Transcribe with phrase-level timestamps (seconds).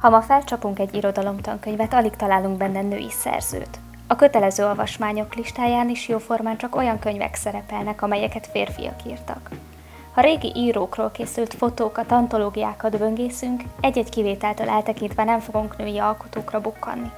[0.00, 3.78] Ha ma felcsapunk egy irodalomtankönyvet, alig találunk benne női szerzőt.
[4.06, 9.50] A kötelező olvasmányok listáján is jóformán csak olyan könyvek szerepelnek, amelyeket férfiak írtak.
[10.14, 17.10] Ha régi írókról készült fotókat, antológiákat böngészünk, egy-egy kivételtől eltekintve nem fogunk női alkotókra bukkanni.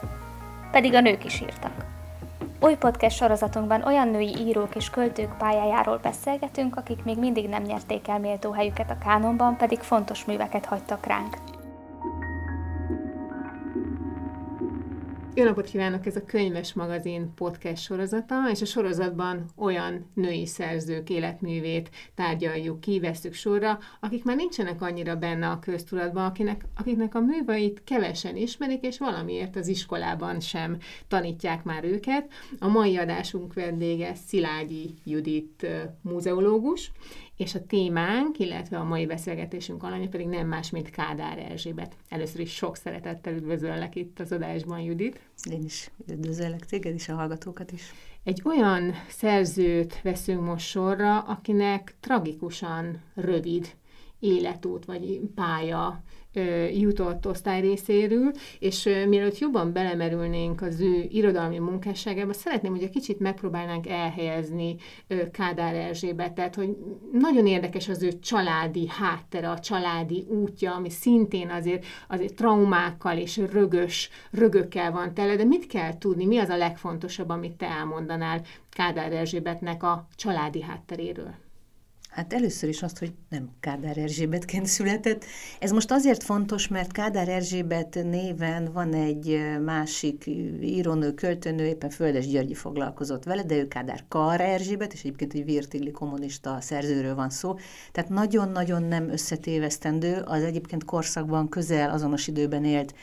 [0.71, 1.85] Pedig a nők is írtak.
[2.61, 8.09] Új podcast sorozatunkban olyan női írók és költők pályájáról beszélgetünk, akik még mindig nem nyerték
[8.09, 11.37] el méltó helyüket a kánonban, pedig fontos műveket hagytak ránk.
[15.35, 16.07] Jó napot kívánok!
[16.07, 23.01] Ez a Könyves Magazin podcast sorozata, és a sorozatban olyan női szerzők életművét tárgyaljuk ki,
[23.01, 28.83] veszük sorra, akik már nincsenek annyira benne a köztudatban, akinek, akiknek a műveit kevesen ismerik,
[28.85, 32.33] és valamiért az iskolában sem tanítják már őket.
[32.59, 35.67] A mai adásunk vendége Szilágyi Judit
[36.03, 36.93] múzeológus,
[37.37, 41.97] és a témánk, illetve a mai beszélgetésünk alanya pedig nem más, mint Kádár Erzsébet.
[42.09, 45.21] Először is sok szeretettel üdvözöllek itt az adásban, Judit.
[45.51, 47.93] Én is üdvözöllek téged is, a hallgatókat is.
[48.25, 53.75] Egy olyan szerzőt veszünk most sorra, akinek tragikusan rövid
[54.23, 56.03] életút vagy pálya
[56.73, 63.19] jutott osztály részéről, és mielőtt jobban belemerülnénk az ő irodalmi munkásságába, szeretném, hogy egy kicsit
[63.19, 64.77] megpróbálnánk elhelyezni
[65.33, 66.77] Kádár Erzsébetet, hogy
[67.13, 73.37] nagyon érdekes az ő családi háttere, a családi útja, ami szintén azért, azért traumákkal és
[73.37, 78.43] rögös, rögökkel van tele, de mit kell tudni, mi az a legfontosabb, amit te elmondanál
[78.71, 81.42] Kádár Erzsébetnek a családi hátteréről?
[82.13, 85.25] Hát először is azt, hogy nem Kádár Erzsébetként született.
[85.59, 90.27] Ez most azért fontos, mert Kádár Erzsébet néven van egy másik
[90.61, 95.45] írónő, költőnő, éppen Földes Györgyi foglalkozott vele, de ő Kádár Kar Erzsébet, és egyébként egy
[95.45, 97.55] virtigli kommunista szerzőről van szó.
[97.93, 102.95] Tehát nagyon-nagyon nem összetévesztendő, az egyébként korszakban közel azonos időben élt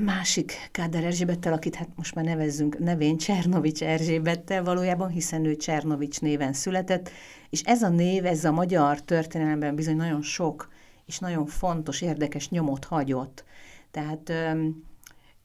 [0.00, 6.20] másik Kádár Erzsébettel, akit hát most már nevezzünk nevén Csernovics Erzsébettel valójában, hiszen ő Csernovics
[6.20, 7.10] néven született,
[7.50, 10.68] és ez a név, ez a magyar történelemben bizony nagyon sok
[11.06, 13.44] és nagyon fontos, érdekes nyomot hagyott.
[13.90, 14.66] Tehát ö,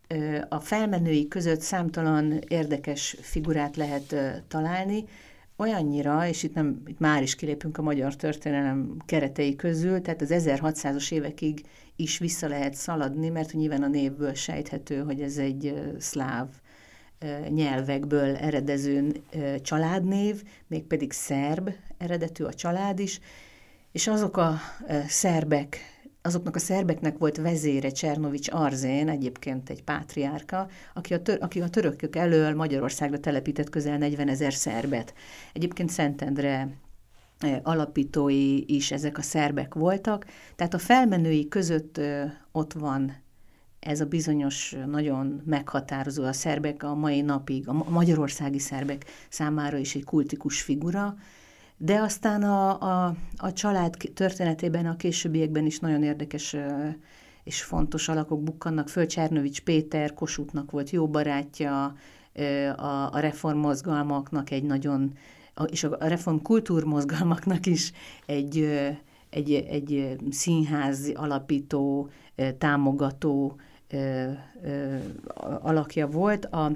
[0.07, 5.03] ö, a felmenői között számtalan érdekes figurát lehet ö, találni,
[5.57, 10.33] olyannyira, és itt, nem, itt már is kilépünk a magyar történelem keretei közül, tehát az
[10.33, 11.65] 1600-as évekig
[11.95, 16.47] is vissza lehet szaladni, mert nyilván a névből sejthető, hogy ez egy szláv
[17.49, 19.11] nyelvekből eredező
[19.61, 23.19] családnév, mégpedig szerb eredetű a család is,
[23.91, 24.59] és azok a
[25.07, 25.77] szerbek,
[26.21, 31.69] azoknak a szerbeknek volt vezére Csernovics Arzén, egyébként egy pátriárka, aki a, tör, aki a
[31.69, 35.13] törökök elől Magyarországra telepített közel 40 ezer szerbet.
[35.53, 36.67] Egyébként Szentendre
[37.63, 41.99] alapítói is ezek a szerbek voltak, tehát a felmenői között
[42.51, 43.21] ott van
[43.79, 49.95] ez a bizonyos nagyon meghatározó a szerbek a mai napig, a magyarországi szerbek számára is
[49.95, 51.15] egy kultikus figura,
[51.77, 56.55] de aztán a, a, a család történetében a későbbiekben is nagyon érdekes
[57.43, 59.05] és fontos alakok bukkannak föl.
[59.05, 61.95] Csernövics Péter Kossuthnak volt jó barátja,
[62.75, 65.17] a, a reformmozgalmaknak egy nagyon,
[65.67, 67.91] és a reform kultúrmozgalmaknak is
[68.25, 68.79] egy,
[69.29, 72.09] egy, egy színház alapító,
[72.57, 73.55] támogató
[75.61, 76.45] alakja volt.
[76.45, 76.71] A,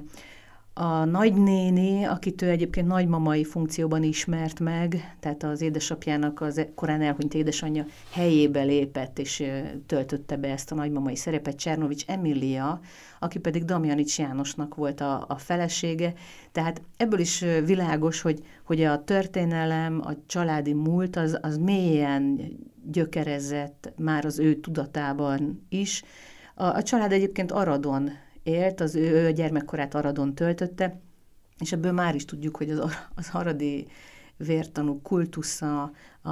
[0.80, 7.34] a nagynéni, akit ő egyébként nagymamai funkcióban ismert meg, tehát az édesapjának az korán elhunyt
[7.34, 9.44] édesanyja helyébe lépett, és
[9.86, 12.80] töltötte be ezt a nagymamai szerepet, Csernovics Emilia,
[13.18, 16.14] aki pedig Damjanics Jánosnak volt a, a felesége.
[16.52, 22.40] Tehát ebből is világos, hogy, hogy a történelem, a családi múlt az, az mélyen
[22.84, 26.02] gyökerezett már az ő tudatában is,
[26.54, 28.10] a, a család egyébként Aradon
[28.42, 31.00] élt, az ő, ő gyermekkorát Aradon töltötte,
[31.58, 32.78] és ebből már is tudjuk, hogy az,
[33.14, 33.86] az aradi
[34.36, 35.82] vértanú kultusza,
[36.22, 36.30] a,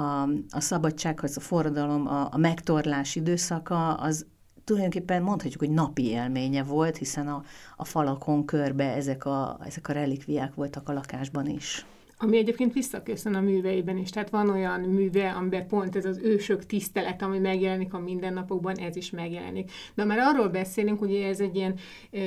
[0.49, 4.25] a szabadsághoz, a forradalom, a, a megtorlás időszaka, az
[4.67, 7.43] tulajdonképpen mondhatjuk, hogy napi élménye volt, hiszen a,
[7.75, 11.85] a falakon körbe ezek a, ezek a relikviák voltak a lakásban is.
[12.19, 14.09] Ami egyébként visszaköszön a műveiben is.
[14.09, 18.95] Tehát van olyan műve, amiben pont ez az ősök tisztelet, ami megjelenik a mindennapokban, ez
[18.95, 19.71] is megjelenik.
[19.95, 21.75] De már arról beszélünk, hogy ez egy ilyen
[22.11, 22.19] ö,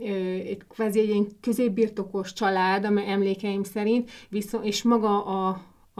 [0.00, 0.38] ö,
[0.68, 5.48] kvázi egy ilyen középbirtokos család, amely emlékeim szerint, viszont, és maga a,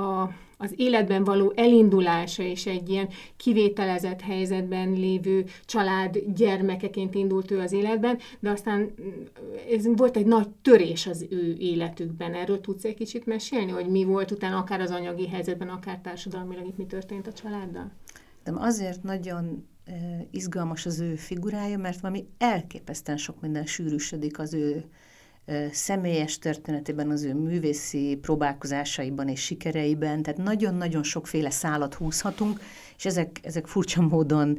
[0.01, 0.31] a
[0.63, 7.73] az életben való elindulása és egy ilyen kivételezett helyzetben lévő család gyermekeként indult ő az
[7.73, 9.23] életben, de aztán mm,
[9.71, 12.35] ez volt egy nagy törés az ő életükben.
[12.35, 16.67] Erről tudsz egy kicsit mesélni, hogy mi volt utána akár az anyagi helyzetben, akár társadalmilag
[16.67, 17.91] itt mi történt a családdal?
[18.45, 19.67] De azért nagyon
[20.31, 24.85] izgalmas az ő figurája, mert valami elképesztően sok minden sűrűsödik az ő
[25.73, 32.61] személyes történetében, az ő művészi próbálkozásaiban és sikereiben, tehát nagyon-nagyon sokféle szálat húzhatunk,
[32.97, 34.59] és ezek, ezek furcsa módon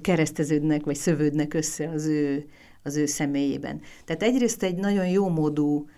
[0.00, 2.48] kereszteződnek, vagy szövődnek össze az ő,
[2.82, 3.80] az ő személyében.
[4.04, 5.88] Tehát egyrészt egy nagyon jó módú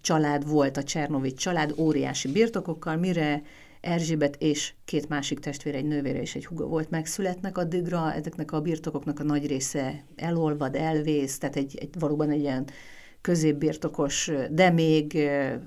[0.00, 3.42] család volt a Csernovics család, óriási birtokokkal, mire
[3.80, 8.60] Erzsébet és két másik testvére, egy nővére és egy huga volt, megszületnek addigra, ezeknek a
[8.60, 12.66] birtokoknak a nagy része elolvad, elvész, tehát egy, egy valóban egy ilyen
[13.22, 15.16] középbirtokos, de még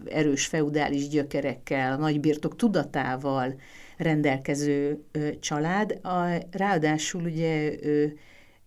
[0.06, 3.56] erős feudális gyökerekkel, a nagy birtok tudatával
[3.98, 5.04] rendelkező
[5.40, 6.00] család.
[6.04, 7.72] A, ráadásul ugye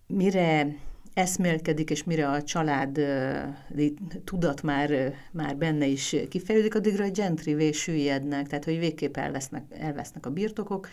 [0.07, 0.75] mire
[1.13, 2.99] eszmélkedik, és mire a család
[4.23, 10.25] tudat már, már benne is kifejeződik, addigra a gentry süllyednek, tehát hogy végképp elvesznek, elvesznek
[10.25, 10.87] a birtokok,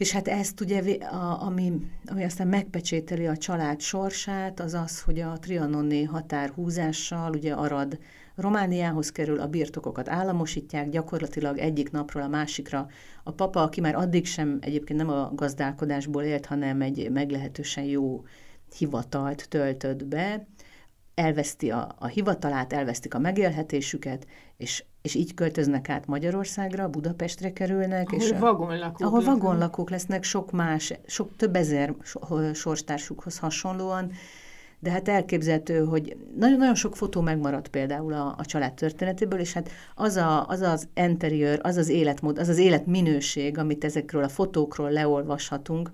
[0.00, 1.72] és hát ezt ugye, a, ami,
[2.06, 7.98] ami aztán megpecsételi a család sorsát, az az, hogy a trianoni határhúzással ugye Arad
[8.34, 12.88] Romániához kerül, a birtokokat államosítják, gyakorlatilag egyik napról a másikra.
[13.22, 18.24] A papa, aki már addig sem egyébként nem a gazdálkodásból élt, hanem egy meglehetősen jó
[18.78, 20.46] hivatalt töltött be,
[21.20, 24.26] elveszti a, a hivatalát, elvesztik a megélhetésüket,
[24.56, 28.08] és, és így költöznek át Magyarországra, Budapestre kerülnek.
[28.08, 29.36] Ahol és vagonlakók Ahol lesznek.
[29.36, 31.94] vagonlakók lesznek, sok más, sok több ezer
[32.54, 34.12] sorstársukhoz hasonlóan,
[34.78, 39.70] de hát elképzelhető, hogy nagyon-nagyon sok fotó megmaradt például a, a család történetéből, és hát
[39.94, 44.90] az, a, az az interiőr, az az életmód, az az életminőség, amit ezekről a fotókról
[44.90, 45.90] leolvashatunk,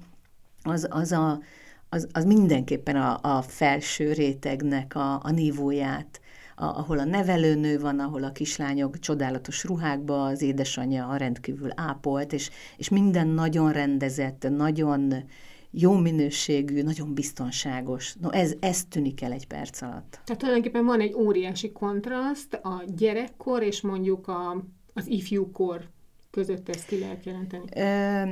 [0.63, 1.41] az, az a,
[1.89, 6.21] az, az mindenképpen a, a felső rétegnek a, a nívóját,
[6.57, 12.51] a, ahol a nevelőnő van, ahol a kislányok csodálatos ruhákba, az édesanyja rendkívül ápolt, és,
[12.77, 15.15] és minden nagyon rendezett, nagyon
[15.71, 18.15] jó minőségű, nagyon biztonságos.
[18.15, 20.21] No, ez, ez tűnik el egy perc alatt.
[20.25, 25.89] Tehát tulajdonképpen van egy óriási kontraszt a gyerekkor és mondjuk a, az ifjúkor
[26.31, 27.65] között ezt ki lehet jelenteni.
[27.75, 28.23] Ö,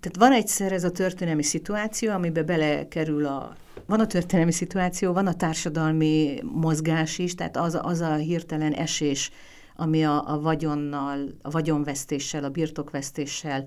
[0.00, 3.56] tehát van egyszer ez a történelmi szituáció, amiben belekerül a
[3.86, 9.30] van a történelmi szituáció, van a társadalmi mozgás is, tehát az, az a hirtelen esés,
[9.76, 13.64] ami a, a vagyonnal, a vagyonvesztéssel, a birtokvesztéssel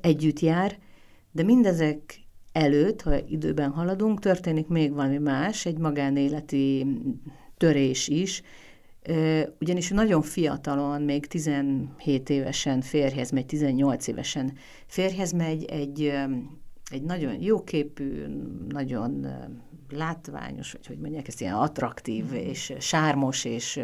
[0.00, 0.78] együtt jár,
[1.32, 2.20] de mindezek
[2.52, 6.86] előtt, ha időben haladunk, történik még valami más, egy magánéleti
[7.56, 8.42] törés is,
[9.60, 14.52] ugyanis nagyon fiatalon, még 17 évesen férjhez megy, 18 évesen
[14.86, 16.12] férjhez megy egy,
[16.90, 18.24] egy nagyon jóképű,
[18.68, 19.26] nagyon
[19.90, 22.34] látványos, vagy hogy mondják, ezt ilyen attraktív mm.
[22.34, 23.80] és sármos, és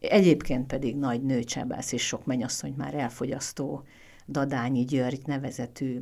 [0.00, 3.82] egyébként pedig nagy nőcsábász és sok mennyasszony már elfogyasztó
[4.28, 6.00] Dadányi György nevezetű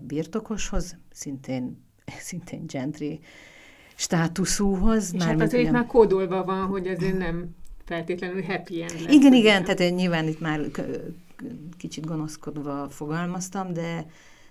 [0.00, 1.84] birtokoshoz, szintén,
[2.28, 3.20] szintén gentry
[3.94, 5.14] státuszúhoz.
[5.14, 7.56] És hát azért már kódolva van, hogy azért nem
[7.88, 9.12] feltétlenül happy end lesz.
[9.14, 10.60] Igen, igen, tehát én nyilván itt már
[11.76, 14.06] kicsit gonoszkodva fogalmaztam, de,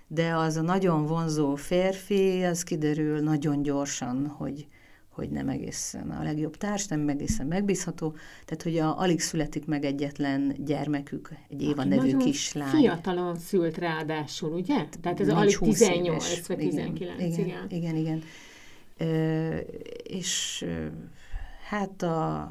[0.06, 4.66] de az a nagyon vonzó férfi, az kiderül nagyon gyorsan, hogy,
[5.08, 8.14] hogy nem egészen a legjobb társ, nem egészen megbízható,
[8.44, 12.70] tehát hogy a, alig születik meg egyetlen gyermekük, egy Éva Aki nevű kislány.
[12.70, 14.84] fiatalon szült ráadásul, ugye?
[15.00, 16.46] Tehát ez alig 18 éves.
[16.46, 17.20] vagy 19, igen.
[17.20, 17.66] Igen, igen.
[17.70, 18.22] igen, igen.
[18.96, 19.56] Ö,
[20.02, 20.64] és
[21.68, 22.50] hát a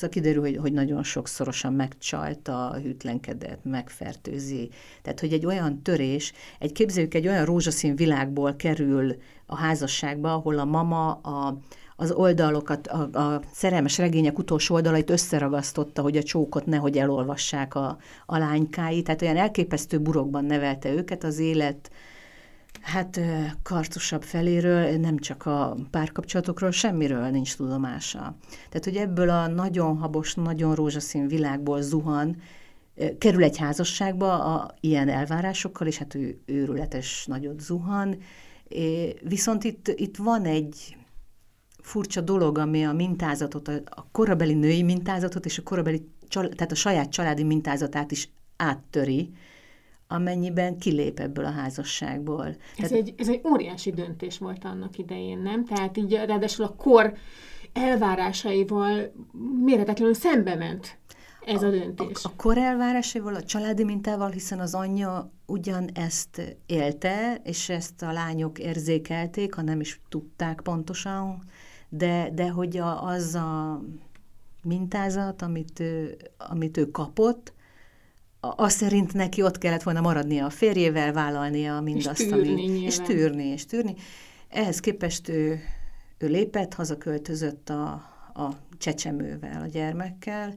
[0.00, 4.70] Szóval kiderül, hogy, hogy nagyon sokszorosan megcsalta, hűtlenkedett, megfertőzi.
[5.02, 9.16] Tehát, hogy egy olyan törés, egy képzeljük, egy olyan rózsaszín világból kerül
[9.46, 11.58] a házasságba, ahol a mama a,
[11.96, 17.98] az oldalokat, a, a szerelmes regények utolsó oldalait összeragasztotta, hogy a csókot nehogy elolvassák a,
[18.26, 19.02] a lánykái.
[19.02, 21.90] Tehát olyan elképesztő burokban nevelte őket az élet,
[22.80, 23.20] Hát
[23.62, 28.36] kartosabb feléről, nem csak a párkapcsolatokról, semmiről nincs tudomása.
[28.68, 32.36] Tehát, hogy ebből a nagyon habos, nagyon rózsaszín világból zuhan,
[33.18, 38.18] kerül egy házasságba a ilyen elvárásokkal, és hát ő őrületes nagyot zuhan,
[39.22, 40.96] viszont itt, itt van egy
[41.82, 47.10] furcsa dolog, ami a mintázatot, a korabeli női mintázatot és a korabeli, tehát a saját
[47.10, 49.32] családi mintázatát is áttöri,
[50.12, 52.46] amennyiben kilép ebből a házasságból.
[52.46, 52.92] Ez, Tehát...
[52.92, 55.64] egy, ez egy óriási döntés volt annak idején, nem?
[55.64, 57.12] Tehát így ráadásul a kor
[57.72, 59.12] elvárásaival
[59.64, 60.98] méretetlenül szembe ment
[61.46, 62.24] ez a, a döntés.
[62.24, 68.02] A, a kor elvárásaival, a családi mintával, hiszen az anyja ugyan ezt élte, és ezt
[68.02, 71.42] a lányok érzékelték, ha nem is tudták pontosan,
[71.88, 73.82] de, de hogy a, az a
[74.62, 77.52] mintázat, amit ő, amit ő kapott,
[78.40, 82.62] azt szerint neki ott kellett volna maradnia a férjével, vállalnia mindazt, és tűrni, ami...
[82.62, 82.82] Nyilván.
[82.82, 83.94] És tűrni, és tűrni.
[84.48, 85.60] Ehhez képest ő,
[86.18, 87.90] ő lépett, hazaköltözött a,
[88.34, 90.56] a csecsemővel, a gyermekkel,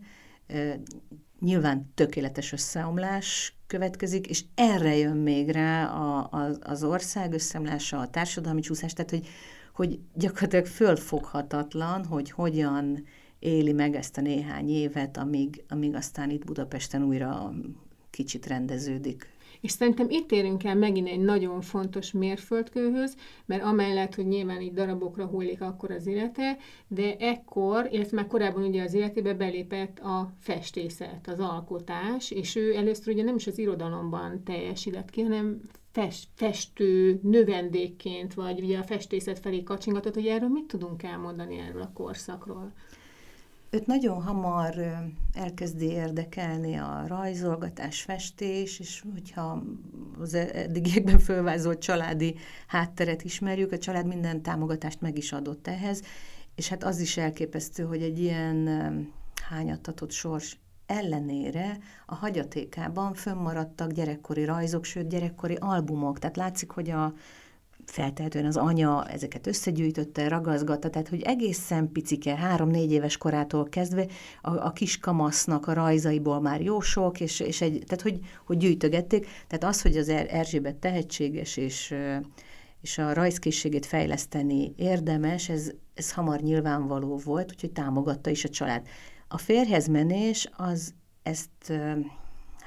[1.40, 8.10] nyilván tökéletes összeomlás következik, és erre jön még rá a, a, az ország összeomlása, a
[8.10, 9.28] társadalmi csúszás, tehát hogy,
[9.74, 13.06] hogy gyakorlatilag fölfoghatatlan, hogy hogyan
[13.44, 17.54] éli meg ezt a néhány évet, amíg, amíg aztán itt Budapesten újra
[18.10, 19.34] kicsit rendeződik
[19.64, 24.74] és szerintem itt érünk el megint egy nagyon fontos mérföldkőhöz, mert amellett, hogy nyilván így
[24.74, 26.58] darabokra hullik akkor az élete,
[26.88, 32.76] de ekkor, illetve már korábban ugye az életébe belépett a festészet, az alkotás, és ő
[32.76, 38.84] először ugye nem is az irodalomban teljesített ki, hanem fest, festő, növendékként, vagy ugye a
[38.84, 42.74] festészet felé kacsingatott, hogy erről mit tudunk elmondani erről a korszakról?
[43.74, 44.76] Őt nagyon hamar
[45.34, 49.64] elkezdi érdekelni a rajzolgatás, festés, és hogyha
[50.20, 52.36] az eddigiekben fölvázolt családi
[52.68, 56.02] hátteret ismerjük, a család minden támogatást meg is adott ehhez,
[56.56, 58.70] és hát az is elképesztő, hogy egy ilyen
[59.50, 66.20] hányattatott sors ellenére a hagyatékában fönnmaradtak gyerekkori rajzok, sőt gyerekkori albumok.
[66.20, 67.14] Tehát látszik, hogy a,
[67.86, 74.06] feltehetően az anya ezeket összegyűjtötte, ragazgatta, tehát hogy egészen picike, három-négy éves korától kezdve
[74.42, 78.58] a, a kis kamasznak a rajzaiból már jó sok, és, és egy, tehát hogy, hogy
[78.58, 79.28] gyűjtögették.
[79.48, 81.96] Tehát az, hogy az er, Erzsébet tehetséges, és,
[82.82, 88.88] és a rajzkészségét fejleszteni érdemes, ez, ez hamar nyilvánvaló volt, úgyhogy támogatta is a család.
[89.28, 91.74] A férhez menés az ezt,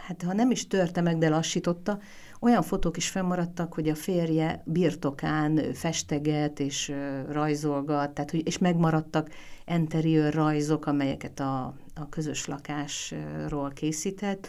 [0.07, 1.99] hát ha nem is törte meg, de lassította,
[2.47, 6.93] olyan fotók is fennmaradtak, hogy a férje birtokán festeget és
[7.29, 9.31] rajzolgat, tehát, hogy, és megmaradtak
[9.67, 14.49] interiőr rajzok, amelyeket a, a közös lakásról készített.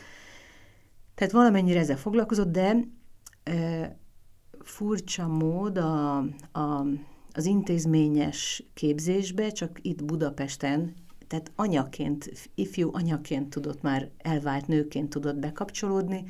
[1.15, 2.75] Tehát valamennyire ezzel foglalkozott, de
[3.43, 3.97] e,
[4.59, 6.17] furcsa mód a,
[6.51, 6.85] a,
[7.33, 10.93] az intézményes képzésbe, csak itt Budapesten,
[11.27, 16.23] tehát anyaként, ifjú anyaként tudott már elvált nőként tudott bekapcsolódni,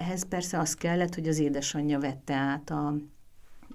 [0.00, 2.94] ehhez persze az kellett, hogy az édesanyja vette át a,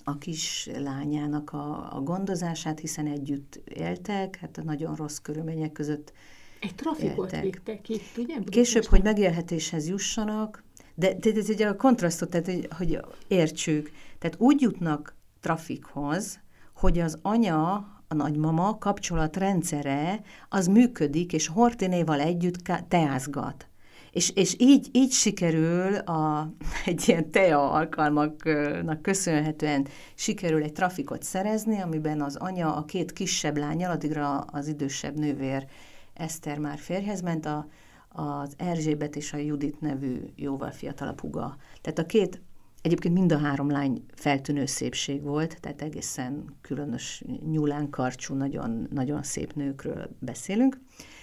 [0.03, 6.13] a kis lányának a, a gondozását, hiszen együtt éltek, hát a nagyon rossz körülmények között
[6.59, 7.43] Egy trafikot éltek.
[7.43, 8.35] vittek itt, ugye?
[8.45, 10.63] Később, hogy megélhetéshez jussanak,
[10.95, 16.39] de, de, de, de a kontrasztot, tehát, hogy, hogy értsük, tehát úgy jutnak trafikhoz,
[16.73, 17.73] hogy az anya,
[18.07, 23.67] a nagymama kapcsolatrendszere az működik, és Hortinéval együtt teázgat.
[24.15, 26.53] És, és így, így sikerül a,
[26.85, 33.57] egy ilyen TEA alkalmaknak köszönhetően sikerül egy trafikot szerezni, amiben az anya a két kisebb
[33.57, 35.65] lányal, addigra az idősebb nővér
[36.13, 37.67] Eszter már férjhez ment, a,
[38.09, 41.57] az Erzsébet és a Judit nevű jóval fiatalabb huga.
[41.81, 42.41] Tehát a két,
[42.81, 49.23] egyébként mind a három lány feltűnő szépség volt, tehát egészen különös nyúlán karcsú, nagyon, nagyon
[49.23, 50.77] szép nőkről beszélünk.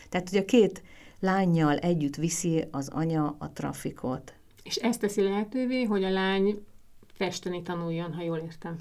[0.08, 0.82] Tehát, hogy a két
[1.22, 4.34] lányjal együtt viszi az anya a trafikot.
[4.62, 6.64] És ezt teszi lehetővé, hogy a lány
[7.12, 8.76] festeni tanuljon, ha jól értem.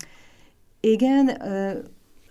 [0.79, 1.41] Igen,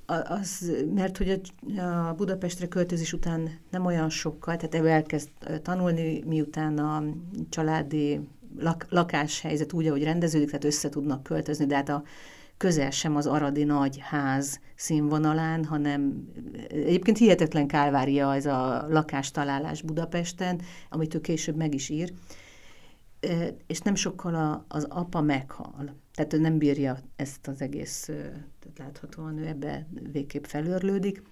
[0.06, 1.40] az, mert hogy
[1.78, 5.28] a Budapestre költözés után nem olyan sokkal, tehát ebből elkezd
[5.62, 7.04] tanulni, miután a
[7.48, 8.20] családi
[8.58, 12.02] lak, lakáshelyzet úgy, ahogy rendeződik, tehát össze tudnak költözni, de hát a
[12.60, 16.28] közel sem az aradi nagy ház színvonalán, hanem
[16.68, 22.12] egyébként hihetetlen kálvária ez a lakástalálás Budapesten, amit ő később meg is ír,
[23.66, 25.94] és nem sokkal a, az apa meghal.
[26.14, 31.22] Tehát ő nem bírja ezt az egész, tehát láthatóan ő ebbe végképp felőrlődik.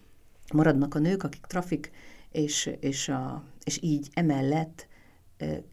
[0.53, 1.91] Maradnak a nők, akik trafik,
[2.31, 4.87] és, és, a, és így emellett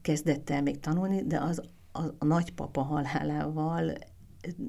[0.01, 3.93] kezdett el még tanulni, de az a, a nagypapa halálával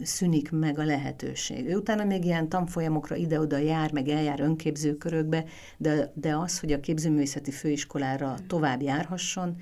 [0.03, 1.67] szűnik meg a lehetőség.
[1.67, 5.45] Ő utána még ilyen tanfolyamokra ide-oda jár, meg eljár önképzőkörökbe,
[5.77, 9.57] de, de az, hogy a képzőművészeti főiskolára tovább járhasson,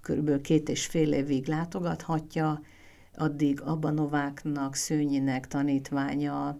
[0.00, 2.60] körülbelül két és fél évig látogathatja,
[3.16, 6.58] addig Abanováknak, Szőnyinek tanítványa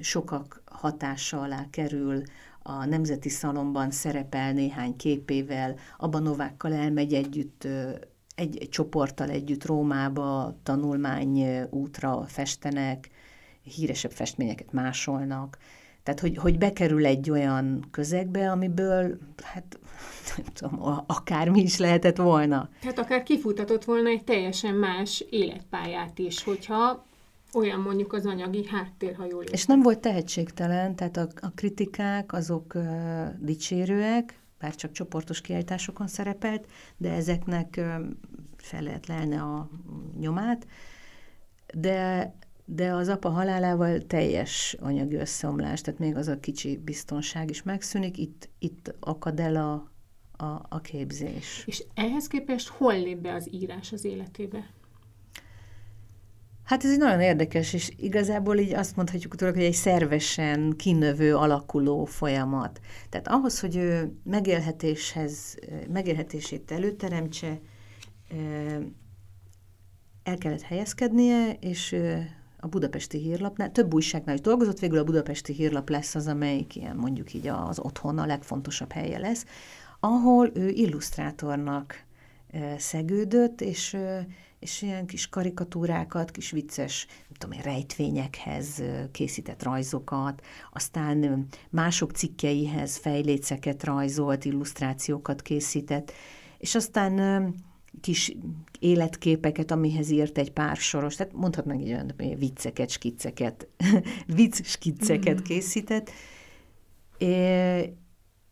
[0.00, 2.22] sokak hatása alá kerül,
[2.62, 7.68] a Nemzeti Szalomban szerepel néhány képével, Abanovákkal elmegy együtt
[8.34, 13.10] egy, egy csoporttal együtt Rómába tanulmány útra festenek,
[13.62, 15.58] híresebb festményeket másolnak.
[16.02, 19.78] Tehát, hogy, hogy bekerül egy olyan közegbe, amiből, hát
[20.36, 22.68] nem tudom, akármi is lehetett volna.
[22.80, 27.04] Tehát akár kifutatott volna egy teljesen más életpályát is, hogyha
[27.54, 32.32] olyan mondjuk az anyagi háttér, ha jól És nem volt tehetségtelen, tehát a, a kritikák
[32.32, 32.84] azok uh,
[33.38, 36.66] dicsérőek, bár csak csoportos kiállításokon szerepelt,
[36.96, 37.80] de ezeknek
[38.56, 39.70] fel lehet lelni a
[40.18, 40.66] nyomát,
[41.74, 47.62] de, de az apa halálával teljes anyagi összeomlás, tehát még az a kicsi biztonság is
[47.62, 49.72] megszűnik, itt, itt akad el a,
[50.44, 51.62] a, a képzés.
[51.66, 54.70] És ehhez képest hol lép be az írás az életébe?
[56.72, 61.36] Hát ez egy nagyon érdekes, és igazából így azt mondhatjuk tőle, hogy egy szervesen kinövő,
[61.36, 62.80] alakuló folyamat.
[63.08, 65.58] Tehát ahhoz, hogy ő megélhetéshez,
[65.92, 67.60] megélhetését előteremtse,
[70.22, 71.96] el kellett helyezkednie, és
[72.60, 76.96] a budapesti hírlapnál, több újságnál is dolgozott, végül a budapesti hírlap lesz az, amelyik ilyen
[76.96, 79.46] mondjuk így az otthon a legfontosabb helye lesz,
[80.00, 82.04] ahol ő illusztrátornak
[82.76, 83.96] szegődött, és
[84.62, 90.42] és ilyen kis karikatúrákat, kis vicces, nem tudom én, rejtvényekhez készített rajzokat,
[90.72, 96.12] aztán mások cikkeihez fejléceket rajzolt, illusztrációkat készített,
[96.58, 97.54] és aztán
[98.00, 98.36] kis
[98.78, 103.68] életképeket, amihez írt egy pár soros, tehát mondhatnánk így olyan vicceket, skicceket,
[104.36, 105.42] vicc skicceket mm.
[105.42, 106.10] készített,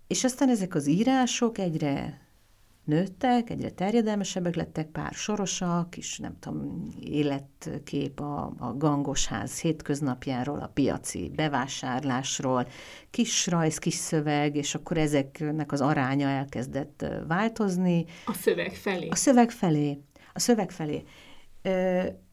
[0.07, 2.21] és aztán ezek az írások egyre
[2.85, 10.71] nőttek, egyre terjedelmesebbek lettek, pár sorosak, és nem tudom, életkép a, a gangosház hétköznapjáról, a
[10.75, 12.69] piaci bevásárlásról,
[13.11, 18.05] kis rajz, kis szöveg, és akkor ezeknek az aránya elkezdett változni.
[18.25, 19.09] A szöveg felé.
[19.09, 19.99] A szöveg felé.
[20.33, 21.03] A szöveg felé.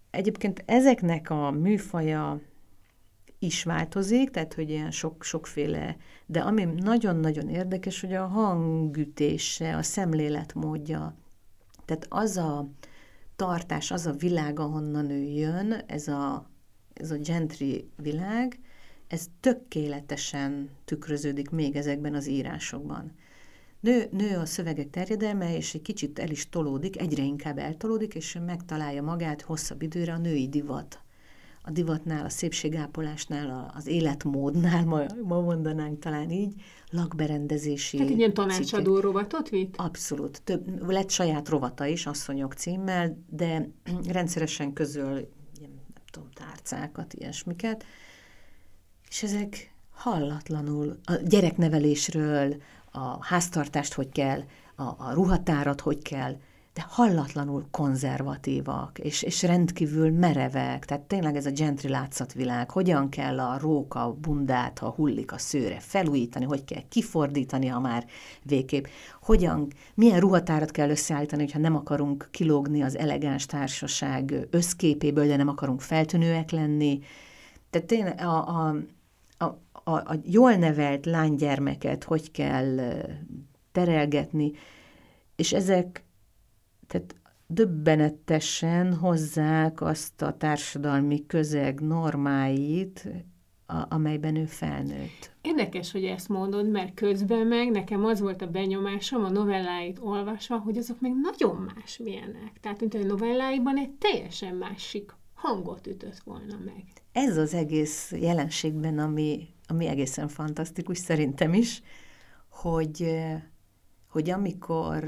[0.10, 2.42] Egyébként ezeknek a műfaja
[3.40, 9.84] is változik, tehát hogy ilyen sok, sokféle, de ami nagyon-nagyon érdekes, hogy a hangütése, a
[9.84, 11.16] szemléletmódja,
[11.86, 12.70] tehát az a
[13.36, 16.50] tartás, az a világ, ahonnan ő jön, ez a,
[16.94, 18.60] ez a gentry világ,
[19.08, 23.12] ez tökéletesen tükröződik még ezekben az írásokban.
[23.80, 28.38] Nő, nő a szövegek terjedelme, és egy kicsit el is tolódik, egyre inkább eltolódik, és
[28.46, 31.02] megtalálja magát hosszabb időre a női divat
[31.68, 36.54] a divatnál, a szépségápolásnál, az életmódnál, ma, ma mondanánk talán így,
[36.90, 37.98] lakberendezési...
[37.98, 39.04] Tehát ilyen tanácsadó cikket.
[39.04, 39.76] rovatot vitt?
[39.78, 40.42] Abszolút.
[40.42, 43.70] Több, lett saját rovata is, asszonyok címmel, de
[44.08, 45.14] rendszeresen közöl,
[45.60, 45.72] nem
[46.12, 47.86] tudom, tárcákat, ilyesmiket,
[49.10, 52.56] és ezek hallatlanul, a gyereknevelésről,
[52.92, 54.44] a háztartást hogy kell,
[54.76, 56.38] a, a ruhatárat hogy kell,
[56.78, 63.40] de hallatlanul konzervatívak, és, és rendkívül merevek, tehát tényleg ez a gentry látszatvilág, hogyan kell
[63.40, 68.06] a róka bundát, ha hullik a szőre, felújítani, hogy kell kifordítani, ha már
[68.44, 68.86] végképp,
[69.22, 75.48] hogyan, milyen ruhatárat kell összeállítani, hogyha nem akarunk kilógni az elegáns társaság összképéből, de nem
[75.48, 77.00] akarunk feltűnőek lenni.
[77.70, 78.76] Tehát tényleg a, a,
[79.38, 79.46] a,
[79.84, 82.80] a, a jól nevelt lánygyermeket hogy kell
[83.72, 84.52] terelgetni,
[85.36, 86.06] és ezek
[86.88, 87.16] tehát
[87.48, 93.10] döbbenetesen hozzák azt a társadalmi közeg normáit,
[93.66, 95.32] a, amelyben ő felnőtt.
[95.42, 100.58] Érdekes, hogy ezt mondod, mert közben meg nekem az volt a benyomásom a novelláit olvasva,
[100.58, 102.52] hogy azok meg nagyon más milyenek.
[102.62, 106.84] Tehát, mint a novelláiban egy teljesen másik hangot ütött volna meg.
[107.12, 111.82] Ez az egész jelenségben, ami, ami egészen fantasztikus szerintem is,
[112.50, 113.16] hogy,
[114.08, 115.04] hogy amikor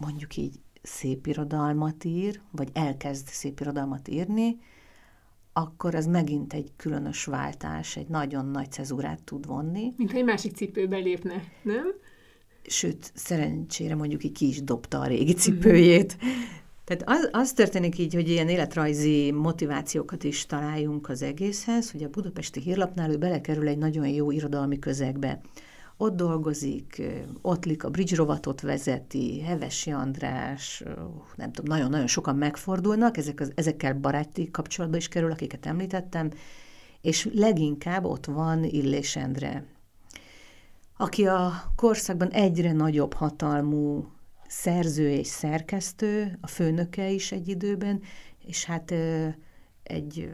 [0.00, 4.58] mondjuk így szép irodalmat ír, vagy elkezd szép irodalmat írni,
[5.52, 9.92] akkor az megint egy különös váltás, egy nagyon nagy cezúrát tud vonni.
[9.96, 11.86] Mint egy másik cipőbe lépne, nem?
[12.66, 16.16] Sőt, szerencsére mondjuk így ki is dobta a régi cipőjét.
[16.84, 22.08] Tehát az, az történik így, hogy ilyen életrajzi motivációkat is találjunk az egészhez, hogy a
[22.08, 25.40] budapesti hírlapnál ő belekerül egy nagyon jó irodalmi közegbe
[26.00, 27.02] ott dolgozik,
[27.42, 30.82] Ottlik a bridge rovatot vezeti, Hevesi András,
[31.36, 36.30] nem tudom, nagyon-nagyon sokan megfordulnak, ezek az, ezekkel baráti kapcsolatba is kerül, akiket említettem,
[37.00, 39.64] és leginkább ott van Illés Endre,
[40.96, 44.12] aki a korszakban egyre nagyobb hatalmú
[44.48, 48.02] szerző és szerkesztő, a főnöke is egy időben,
[48.46, 48.94] és hát
[49.82, 50.30] egy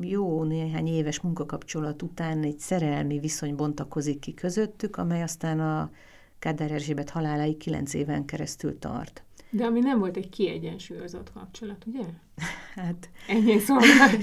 [0.00, 5.90] jó néhány éves munkakapcsolat után egy szerelmi viszony bontakozik ki közöttük, amely aztán a
[6.38, 9.24] Kádár Erzsébet haláláig kilenc éven keresztül tart.
[9.50, 12.04] De ami nem volt egy kiegyensúlyozott kapcsolat, ugye?
[12.74, 13.10] Hát...
[13.28, 13.84] Ennyi szóval.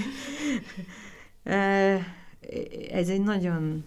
[2.90, 3.84] Ez egy nagyon,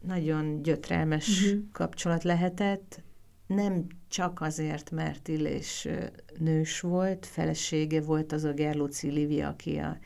[0.00, 1.62] nagyon gyötrelmes uh-huh.
[1.72, 3.02] kapcsolat lehetett.
[3.46, 5.88] Nem csak azért, mert Illés
[6.38, 9.98] nős volt, felesége volt az a Gerlóci Livia, aki a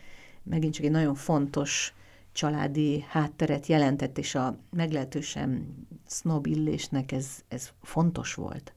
[0.43, 1.95] megint csak egy nagyon fontos
[2.33, 5.77] családi hátteret jelentett, és a meglehetősen
[6.07, 8.73] snob illésnek ez, ez fontos volt.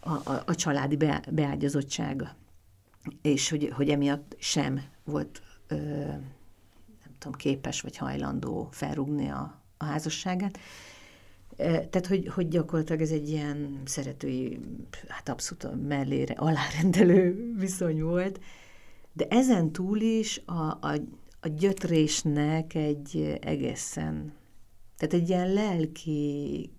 [0.00, 2.34] A, a, a családi be, beágyazottsága.
[3.22, 9.84] És hogy, hogy emiatt sem volt, ö, nem tudom, képes vagy hajlandó felrúgni a, a
[9.84, 10.58] házasságát.
[11.56, 14.60] Tehát, hogy, hogy gyakorlatilag ez egy ilyen szeretői,
[15.08, 18.40] hát abszolút mellére alárendelő viszony volt,
[19.12, 20.94] de ezen túl is a, a,
[21.40, 24.32] a gyötrésnek egy egészen,
[24.96, 26.70] tehát egy ilyen lelki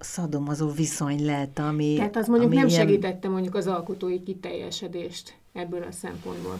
[0.00, 1.94] szadomazó viszony lett, ami...
[1.94, 2.80] Tehát az mondjuk ami nem ilyen...
[2.80, 6.58] segítette mondjuk az alkotói kiteljesedést ebből a szempontból.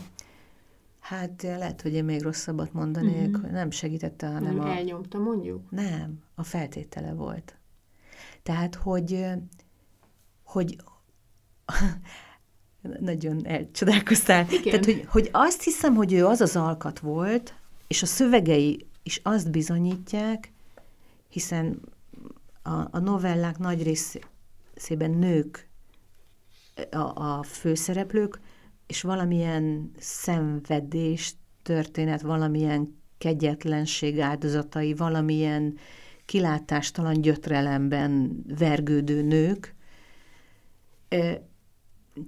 [0.99, 3.43] Hát lehet, hogy én még rosszabbat mondanék, uh-huh.
[3.43, 4.69] hogy nem segítette, hanem nem a...
[4.69, 5.71] Elnyomta mondjuk?
[5.71, 7.57] Nem, a feltétele volt.
[8.43, 9.25] Tehát, hogy,
[10.45, 10.77] hogy
[13.01, 14.47] nagyon elcsodálkoztál.
[14.51, 14.63] Igen.
[14.63, 17.55] Tehát, hogy, hogy azt hiszem, hogy ő az az alkat volt,
[17.87, 20.53] és a szövegei is azt bizonyítják,
[21.29, 21.81] hiszen
[22.63, 25.69] a, a novellák nagy részében nők
[26.91, 28.41] a, a főszereplők,
[28.87, 35.79] és valamilyen szenvedés történet, valamilyen kegyetlenség áldozatai, valamilyen
[36.25, 39.75] kilátástalan gyötrelemben vergődő nők,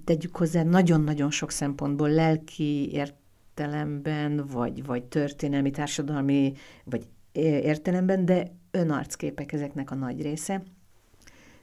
[0.03, 9.51] tegyük hozzá nagyon-nagyon sok szempontból lelki értelemben, vagy, vagy történelmi, társadalmi, vagy értelemben, de önarcképek
[9.51, 10.63] ezeknek a nagy része.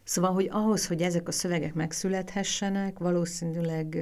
[0.04, 3.98] Szóval, hogy ahhoz, hogy ezek a szövegek megszülethessenek, valószínűleg,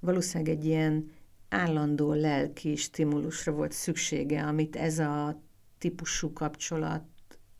[0.00, 1.10] valószínűleg egy ilyen
[1.48, 5.42] állandó lelki stimulusra volt szüksége, amit ez a
[5.78, 7.04] típusú kapcsolat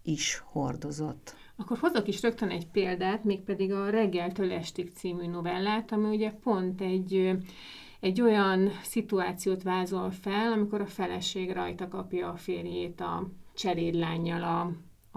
[0.03, 1.35] is hordozott.
[1.57, 6.81] Akkor hozok is rögtön egy példát, mégpedig a Reggeltől estig című novellát, ami ugye pont
[6.81, 7.31] egy,
[8.01, 14.61] egy olyan szituációt vázol fel, amikor a feleség rajta kapja a férjét a cserédlányjal a,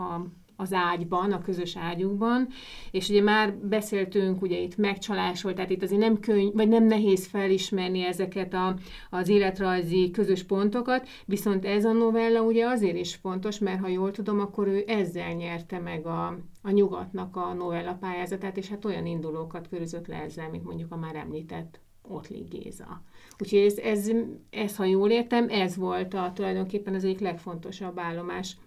[0.02, 0.26] a
[0.58, 2.48] az ágyban, a közös ágyukban,
[2.92, 7.28] és ugye már beszéltünk ugye itt megcsalásról, tehát itt azért nem könny, vagy nem nehéz
[7.28, 8.76] felismerni ezeket a,
[9.10, 14.12] az életrajzi közös pontokat, viszont ez a novella ugye azért is fontos, mert ha jól
[14.12, 19.06] tudom, akkor ő ezzel nyerte meg a, a nyugatnak a novella pályázatát, és hát olyan
[19.06, 23.02] indulókat körözött le ezzel, mint mondjuk a már említett Ottli Géza.
[23.40, 24.12] Úgyhogy ez, ez,
[24.50, 28.58] ez, ha jól értem, ez volt a, tulajdonképpen az egyik legfontosabb állomás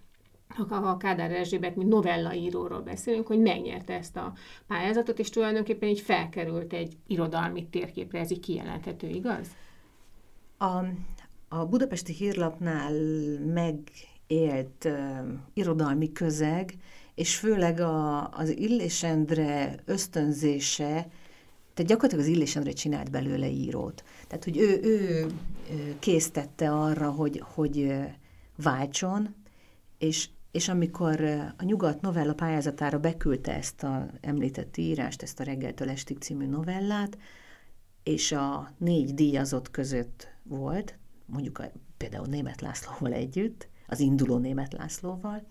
[0.69, 4.33] a Kádár Erzsébet, mint novellaíróról beszélünk, hogy megnyerte ezt a
[4.67, 9.47] pályázatot, és tulajdonképpen így felkerült egy irodalmi térképre, ez így kijelenthető, igaz?
[10.57, 10.85] A,
[11.47, 12.93] a budapesti hírlapnál
[13.45, 14.93] megélt uh,
[15.53, 16.73] irodalmi közeg,
[17.15, 21.07] és főleg a, az Illés Endre ösztönzése,
[21.73, 24.03] tehát gyakorlatilag az Illés Endre csinált belőle írót.
[24.27, 25.25] Tehát, hogy ő, ő
[25.99, 27.93] késztette arra, hogy, hogy
[28.55, 29.35] váltson,
[29.97, 31.21] és és amikor
[31.57, 37.17] a Nyugat novella pályázatára beküldte ezt a említett írást, ezt a Reggeltől estig című novellát,
[38.03, 44.73] és a négy díjazott között volt, mondjuk a, például Német Lászlóval együtt, az induló Német
[44.73, 45.43] Lászlóval,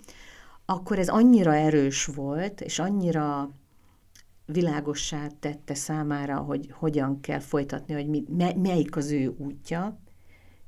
[0.64, 3.50] akkor ez annyira erős volt, és annyira
[4.46, 8.24] világossá tette számára, hogy hogyan kell folytatni, hogy mi,
[8.56, 9.98] melyik az ő útja.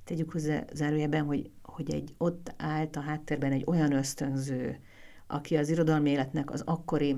[0.04, 4.78] Tegyük hozzá zárójelben, hogy hogy egy ott állt a háttérben egy olyan ösztönző,
[5.26, 7.16] aki az irodalmi életnek az akkori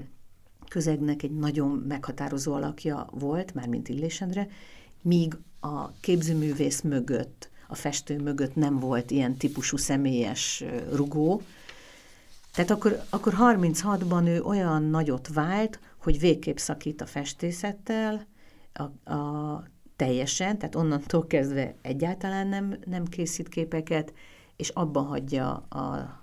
[0.69, 4.49] közegnek egy nagyon meghatározó alakja volt, mármint Illésendre,
[5.03, 11.43] míg a képzőművész mögött, a festő mögött nem volt ilyen típusú személyes rugó.
[12.53, 18.27] Tehát akkor, akkor 36-ban ő olyan nagyot vált, hogy végképp szakít a festészettel,
[18.73, 19.65] a, a
[19.97, 24.13] teljesen, tehát onnantól kezdve egyáltalán nem, nem készít képeket,
[24.57, 26.21] és abban hagyja a,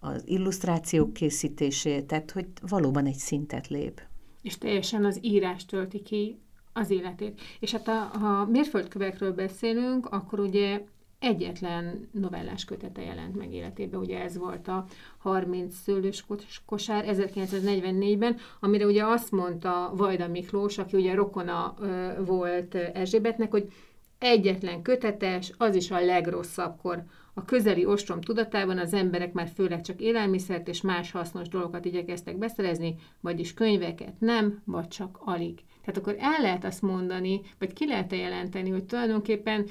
[0.00, 4.02] az illusztrációk készítését, tehát hogy valóban egy szintet lép.
[4.42, 6.38] És teljesen az írás tölti ki
[6.72, 7.40] az életét.
[7.60, 10.80] És hát a, ha mérföldkövekről beszélünk, akkor ugye
[11.18, 14.84] egyetlen novellás kötete jelent meg életébe, ugye ez volt a
[15.18, 16.24] 30 szőlős
[16.66, 21.74] kosár 1944-ben, amire ugye azt mondta Vajda Miklós, aki ugye rokona
[22.18, 23.72] volt Erzsébetnek, hogy
[24.18, 27.02] egyetlen kötetes, az is a legrosszabbkor,
[27.38, 32.36] a közeli ostrom tudatában az emberek már főleg csak élelmiszert és más hasznos dolgokat igyekeztek
[32.36, 35.58] beszerezni, vagyis könyveket nem, vagy csak alig.
[35.84, 39.66] Tehát akkor el lehet azt mondani, vagy ki lehet jelenteni, hogy tulajdonképpen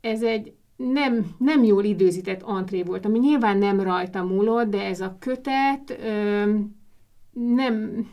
[0.00, 5.00] ez egy nem, nem jól időzített antré volt, ami nyilván nem rajta múlott, de ez
[5.00, 6.54] a kötet ö,
[7.32, 8.06] nem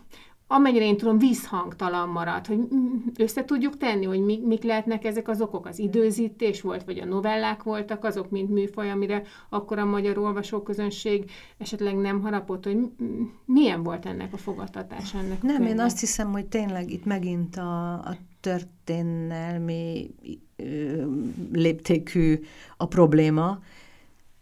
[0.51, 2.59] amennyire én tudom, vízhangtalan maradt, hogy
[3.17, 5.65] össze tudjuk tenni, hogy mik, mik lehetnek ezek az okok.
[5.65, 11.31] Az időzítés volt, vagy a novellák voltak azok, mint műfaj, amire akkor a magyar olvasóközönség
[11.57, 12.77] esetleg nem harapott, hogy
[13.45, 17.93] milyen volt ennek a fogadtatás ennek Nem, én azt hiszem, hogy tényleg itt megint a,
[17.93, 20.09] a történelmi
[20.55, 21.05] ö,
[21.51, 22.39] léptékű
[22.77, 23.59] a probléma,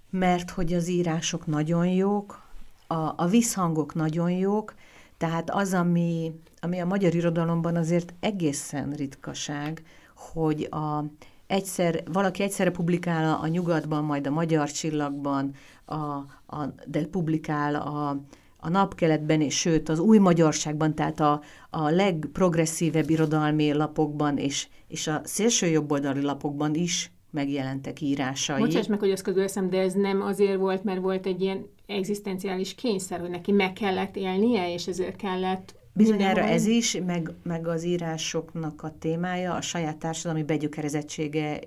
[0.10, 2.42] mert hogy az írások nagyon jók,
[2.88, 4.74] a, a visszhangok nagyon jók,
[5.18, 9.84] tehát az, ami, ami a magyar irodalomban azért egészen ritkaság,
[10.16, 11.04] hogy a,
[11.48, 15.54] egyszer, valaki egyszerre publikál a, nyugatban, majd a magyar csillagban,
[15.86, 18.10] a, a, de publikál a,
[18.58, 25.08] a napkeletben, és sőt az új magyarságban, tehát a, a legprogresszívebb irodalmi lapokban, és, és
[25.08, 28.60] a szélső jobboldali lapokban is megjelentek írásai.
[28.60, 32.76] Bocsáss meg, hogy ezt közüleszem, de ez nem azért volt, mert volt egy ilyen egzisztenciális
[32.76, 37.84] kényszer, hogy neki meg kellett élnie, és ezért kellett Bizonyára ez is, meg, meg az
[37.84, 41.60] írásoknak a témája, a saját társadalmi begyökerezettsége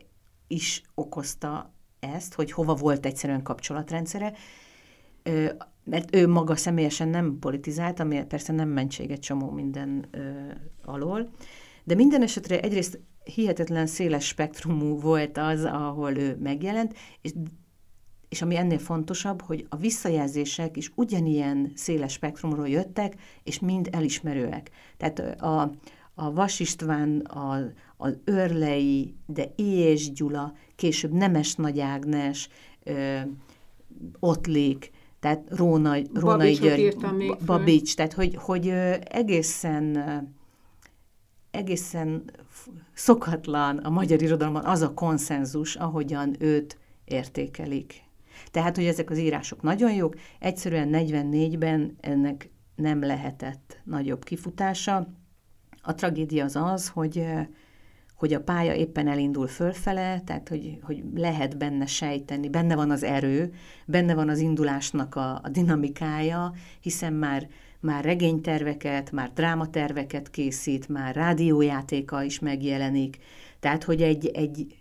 [0.47, 4.33] is okozta ezt, hogy hova volt egyszerűen kapcsolatrendszere,
[5.85, 10.09] mert ő maga személyesen nem politizált, ami persze nem mentség egy csomó minden
[10.85, 11.31] alól,
[11.85, 13.01] de minden esetre egyrészt
[13.35, 17.33] hihetetlen széles spektrumú volt az, ahol ő megjelent, és,
[18.29, 24.71] és ami ennél fontosabb, hogy a visszajelzések is ugyanilyen széles spektrumról jöttek, és mind elismerőek.
[24.97, 25.73] Tehát a,
[26.15, 32.49] a Vas István, a, az Örlei, de és Gyula, később Nemes Nagy Ágnes,
[32.85, 33.19] ö,
[34.19, 34.91] Ottlik,
[35.21, 36.97] tehát Róna, Rónai György,
[37.47, 38.69] Babics, tehát hogy, hogy
[39.05, 39.97] egészen
[41.51, 42.31] egészen
[42.93, 48.03] szokatlan a magyar irodalomban az a konszenzus, ahogyan őt értékelik.
[48.51, 55.09] Tehát, hogy ezek az írások nagyon jók, egyszerűen 44-ben ennek nem lehetett nagyobb kifutása.
[55.83, 57.25] A tragédia az az, hogy,
[58.15, 63.03] hogy a pálya éppen elindul fölfele, tehát hogy, hogy lehet benne sejteni, benne van az
[63.03, 63.53] erő,
[63.87, 67.49] benne van az indulásnak a, a dinamikája, hiszen már
[67.81, 73.19] már regényterveket, már drámaterveket készít, már rádiójátéka is megjelenik.
[73.61, 74.81] Tehát, hogy egy, egy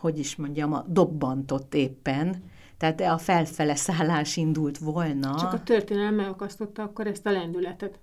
[0.00, 2.42] hogy is mondjam, a dobbantott éppen,
[2.76, 5.36] tehát a felfele szállás indult volna.
[5.38, 7.98] Csak a történelem megakasztotta akkor ezt a lendületet.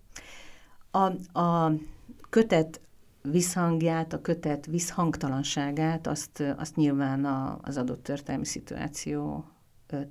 [0.92, 1.74] A, a
[2.30, 2.82] kötet
[3.22, 9.46] visszhangját, a kötet visszhangtalanságát, azt, azt nyilván a, az adott történelmi szituáció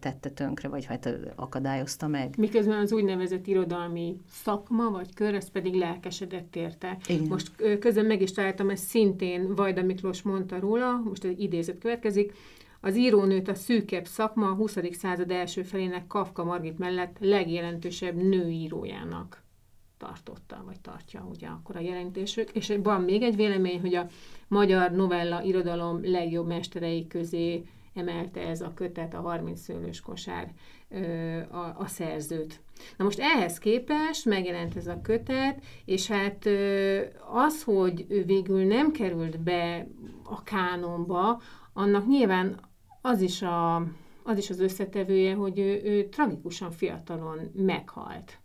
[0.01, 2.35] tette tönkre, vagy hát akadályozta meg.
[2.39, 6.97] Miközben az úgynevezett irodalmi szakma, vagy kör, ez pedig lelkesedett érte.
[7.09, 7.27] Igen.
[7.29, 12.33] Most közben meg is találtam, ezt szintén Vajda Miklós mondta róla, most egy idézet következik,
[12.81, 14.79] az írónőt a szűkebb szakma a 20.
[14.93, 19.43] század első felének Kafka Margit mellett legjelentősebb nőírójának
[19.99, 22.51] tartotta, vagy tartja ugye akkor a jelentésük.
[22.51, 24.07] És van még egy vélemény, hogy a
[24.49, 27.65] magyar novella irodalom legjobb mesterei közé
[27.97, 30.53] emelte ez a kötet, a 30 szőlős kosár
[31.51, 32.61] a, a szerzőt.
[32.97, 36.49] Na most ehhez képest megjelent ez a kötet, és hát
[37.33, 39.87] az, hogy ő végül nem került be
[40.25, 41.41] a kánonba,
[41.73, 42.61] annak nyilván
[43.01, 43.77] az is, a,
[44.23, 48.39] az, is az összetevője, hogy ő, ő tragikusan fiatalon meghalt.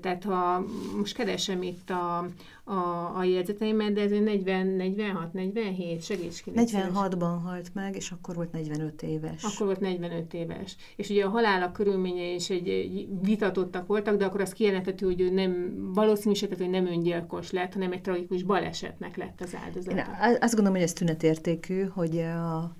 [0.00, 0.64] Tehát ha
[0.96, 2.28] most keresem itt a,
[2.64, 6.52] a, a jegyzeteimet, de ez 40, 46, 47, segíts ki.
[6.54, 9.42] 46-ban halt meg, és akkor volt 45 éves.
[9.42, 10.76] Akkor volt 45 éves.
[10.96, 15.30] És ugye a halála körülményei is egy, vitatottak voltak, de akkor az kijelenthető, hogy ő
[15.30, 19.96] nem valószínűsített, hogy nem öngyilkos lett, hanem egy tragikus balesetnek lett az áldozata.
[19.96, 22.76] Én azt gondolom, hogy ez tünetértékű, hogy, a,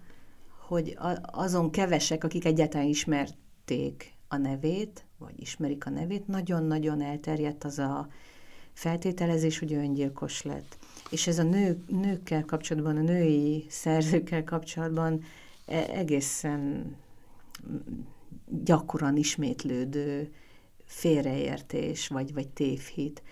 [0.66, 7.78] hogy azon kevesek, akik egyáltalán ismerték a nevét, vagy ismerik a nevét, nagyon-nagyon elterjedt az
[7.78, 8.08] a
[8.72, 10.78] feltételezés, hogy öngyilkos lett.
[11.10, 15.22] És ez a nő, nőkkel kapcsolatban, a női szerzőkkel kapcsolatban
[15.66, 16.94] e, egészen
[18.64, 20.32] gyakran ismétlődő
[20.84, 23.22] félreértés, vagy, vagy tévhit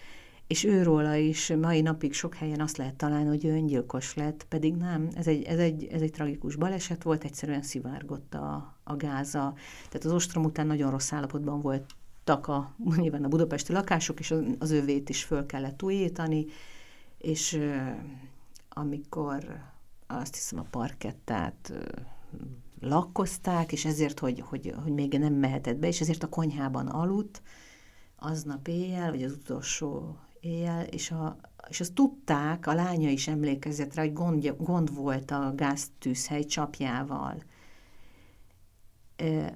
[0.53, 4.75] és őróla is mai napig sok helyen azt lehet találni, hogy ő öngyilkos lett, pedig
[4.75, 9.55] nem, ez egy, ez egy, ez egy tragikus baleset volt, egyszerűen szivárgott a, a gáza.
[9.89, 14.41] Tehát az ostrom után nagyon rossz állapotban voltak a, nyilván a budapesti lakások, és az,
[14.59, 16.47] az övét is föl kellett újítani,
[17.19, 17.61] és
[18.69, 19.61] amikor
[20.07, 21.73] azt hiszem a parkettát
[22.81, 27.43] lakkozták, és ezért, hogy, hogy, hogy még nem mehetett be, és ezért a konyhában aludt,
[28.17, 31.37] aznap éjjel, vagy az utolsó éjjel, és, a,
[31.69, 37.43] és azt tudták, a lánya is emlékezett rá, hogy gond, gond volt a gáztűzhely csapjával.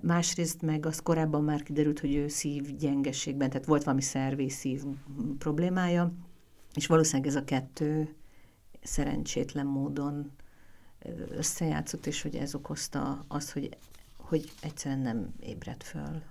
[0.01, 4.83] Másrészt meg az korábban már kiderült, hogy ő szívgyengeségben, tehát volt valami szervi szív
[5.39, 6.13] problémája,
[6.75, 8.15] és valószínűleg ez a kettő
[8.83, 10.31] szerencsétlen módon
[11.31, 13.69] összejátszott, és hogy ez okozta azt, hogy,
[14.17, 16.23] hogy egyszerűen nem ébredt föl.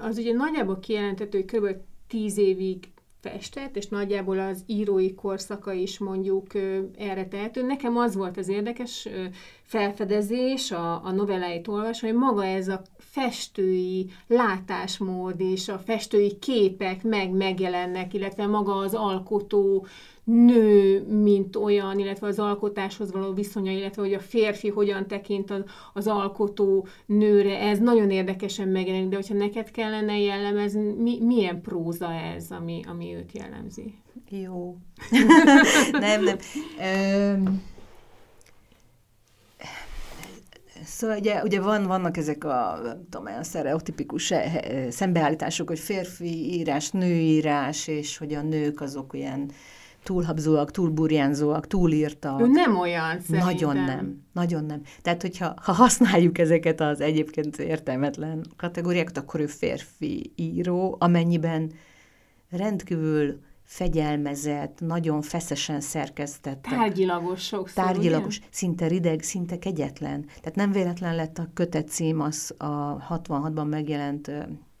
[0.00, 1.76] Az ugye nagyjából kijelentető, hogy kb.
[2.06, 2.93] tíz évig
[3.24, 6.46] festett, és nagyjából az írói korszaka is mondjuk
[6.98, 7.62] erre tehető.
[7.62, 9.08] Nekem az volt az érdekes
[9.62, 17.02] felfedezés a, a novelláit olvasva, hogy maga ez a festői látásmód és a festői képek
[17.02, 19.86] meg megjelennek, illetve maga az alkotó
[20.24, 25.62] nő, mint olyan, illetve az alkotáshoz való viszonya, illetve hogy a férfi hogyan tekint az,
[25.92, 32.12] az alkotó nőre, ez nagyon érdekesen megjelenik, de hogyha neked kellene jellemezni, mi, milyen próza
[32.12, 33.94] ez, ami, ami őt jellemzi?
[34.28, 34.76] Jó.
[35.92, 36.36] nem, nem.
[36.78, 37.50] Ö,
[40.84, 44.32] Szóval ugye, ugye van, vannak ezek a, tudom, olyan sztereotipikus
[44.88, 49.50] szembeállítások, hogy férfi írás, nőírás, és hogy a nők azok ilyen
[50.04, 52.40] túlhabzóak, túlburjánzóak, túlírtak.
[52.40, 53.44] Ő nem olyan, szerintem.
[53.44, 54.22] Nagyon nem.
[54.32, 54.82] Nagyon nem.
[55.02, 61.72] Tehát, hogyha ha használjuk ezeket az egyébként értelmetlen kategóriákat, akkor ő férfi író, amennyiben
[62.50, 66.62] rendkívül fegyelmezett, nagyon feszesen szerkesztett.
[66.62, 68.46] Tárgyilagos sokszor, Tárgyilagos, ugye?
[68.50, 70.24] szinte rideg, szinte kegyetlen.
[70.26, 74.30] Tehát nem véletlen lett a kötet cím az a 66-ban megjelent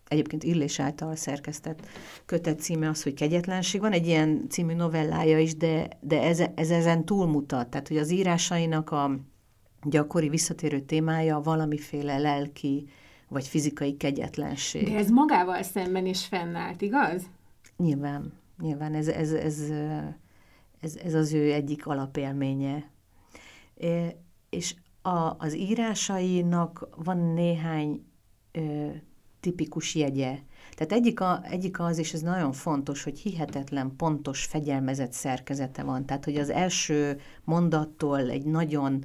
[0.08, 1.86] egyébként Illés által szerkesztett
[2.26, 3.80] kötet címe az, hogy kegyetlenség.
[3.80, 7.68] Van egy ilyen című novellája is, de, de ez, ez ezen túlmutat.
[7.68, 9.18] Tehát, hogy az írásainak a
[9.82, 12.88] gyakori visszatérő témája valamiféle lelki
[13.28, 14.88] vagy fizikai kegyetlenség.
[14.88, 17.22] De ez magával szemben is fennállt, igaz?
[17.76, 19.60] Nyilván, nyilván ez, ez, ez,
[20.80, 22.90] ez, ez az ő egyik alapélménye.
[24.50, 28.04] És a, az írásainak van néhány
[29.44, 30.38] tipikus jegye.
[30.74, 36.06] Tehát egyik, a, egyik az, és ez nagyon fontos, hogy hihetetlen pontos, fegyelmezett szerkezete van.
[36.06, 39.04] Tehát, hogy az első mondattól egy nagyon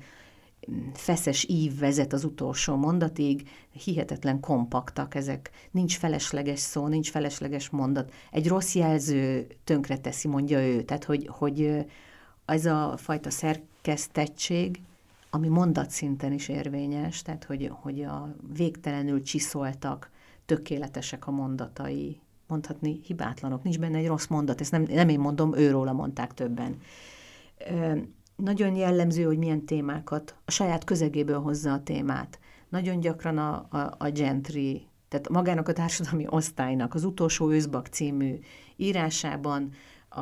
[0.93, 3.49] feszes ív vezet az utolsó mondatig,
[3.83, 5.51] hihetetlen kompaktak ezek.
[5.71, 8.13] Nincs felesleges szó, nincs felesleges mondat.
[8.31, 10.81] Egy rossz jelző tönkre teszi, mondja ő.
[10.81, 11.85] Tehát, hogy, hogy
[12.45, 14.79] ez a fajta szerkesztettség,
[15.29, 20.09] ami mondatszinten is érvényes, tehát hogy, hogy a végtelenül csiszoltak,
[20.49, 25.55] tökéletesek a mondatai, mondhatni hibátlanok, nincs benne egy rossz mondat, ezt nem, nem én mondom,
[25.55, 26.77] őróla mondták többen.
[27.71, 27.97] Ö,
[28.35, 32.39] nagyon jellemző, hogy milyen témákat, a saját közegéből hozza a témát.
[32.69, 38.39] Nagyon gyakran a, a, a gentry, tehát magának a társadalmi osztálynak az utolsó őszbak című
[38.75, 39.71] írásában
[40.09, 40.21] a,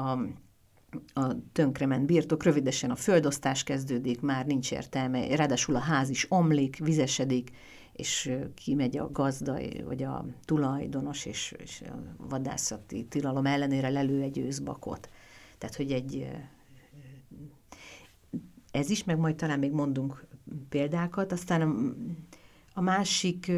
[1.19, 6.77] a tönkrement birtok, rövidesen a földosztás kezdődik, már nincs értelme, ráadásul a ház is omlik,
[6.77, 7.51] vizesedik,
[7.97, 14.37] és kimegy a gazda, vagy a tulajdonos, és, és a vadászati tilalom ellenére lelő egy
[14.37, 15.09] őszbakot.
[15.57, 16.27] Tehát, hogy egy
[18.71, 20.25] ez is, meg majd talán még mondunk
[20.69, 21.93] példákat, aztán a,
[22.73, 23.51] a másik,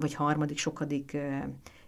[0.00, 1.16] vagy harmadik, sokadik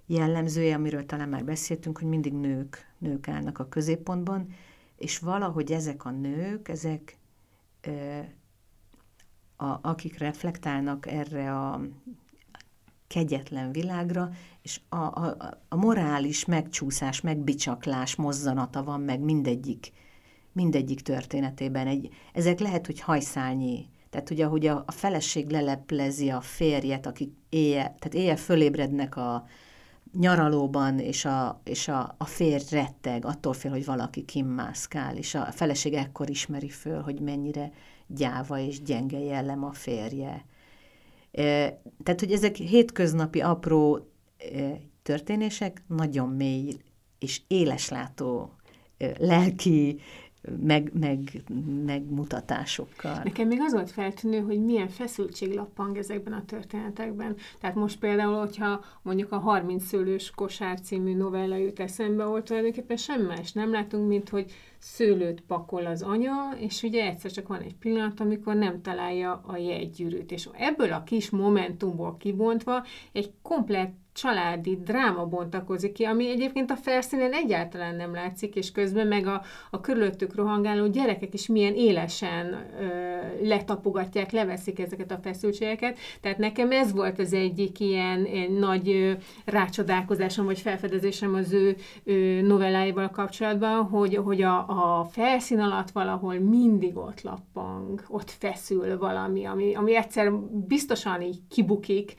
[0.07, 4.49] jellemzője, amiről talán már beszéltünk, hogy mindig nők, nők állnak a középpontban,
[4.97, 7.19] és valahogy ezek a nők, ezek
[9.57, 11.81] a, akik reflektálnak erre a
[13.07, 14.31] kegyetlen világra,
[14.63, 15.37] és a, a,
[15.69, 19.93] a morális megcsúszás, megbicsaklás mozzanata van meg mindegyik,
[20.53, 21.87] mindegyik történetében.
[21.87, 27.33] Egy, ezek lehet, hogy hajszálnyi, tehát ugye, ahogy a, a feleség leleplezi a férjet, akik
[27.49, 29.47] éjjel, tehát éjjel fölébrednek a
[30.19, 35.45] nyaralóban, és a, és a, a férj retteg, attól fél, hogy valaki kimmászkál, és a
[35.53, 37.73] feleség ekkor ismeri föl, hogy mennyire
[38.07, 40.47] gyáva és gyenge jellem a férje.
[42.03, 44.09] Tehát, hogy ezek hétköznapi apró
[45.03, 46.77] történések nagyon mély
[47.19, 48.53] és éleslátó
[49.19, 50.01] lelki
[50.63, 51.19] meg, meg,
[51.85, 53.21] megmutatásokkal.
[53.25, 57.37] Nekem még az volt feltűnő, hogy milyen feszültség lappang ezekben a történetekben.
[57.61, 62.97] Tehát most például, hogyha mondjuk a 30 szőlős kosár című novella jut eszembe, volt tulajdonképpen
[62.97, 67.61] semmi más nem látunk, mint hogy szőlőt pakol az anya, és ugye egyszer csak van
[67.61, 70.33] egy pillanat, amikor nem találja a jegygyűrűt.
[70.33, 76.77] És ebből a kis momentumból kibontva egy komplet családi dráma bontakozik ki, ami egyébként a
[76.77, 82.67] felszínen egyáltalán nem látszik, és közben meg a, a körülöttük rohangáló gyerekek is milyen élesen
[82.81, 82.87] ö,
[83.47, 85.99] letapogatják, leveszik ezeket a feszültségeket.
[86.21, 89.13] Tehát nekem ez volt az egyik ilyen, ilyen nagy ö,
[89.45, 96.35] rácsodálkozásom, vagy felfedezésem az ő ö, novelláival kapcsolatban, hogy, hogy a, a felszín alatt valahol
[96.35, 100.33] mindig ott lappang, ott feszül valami, ami, ami egyszer
[100.67, 102.15] biztosan így kibukik,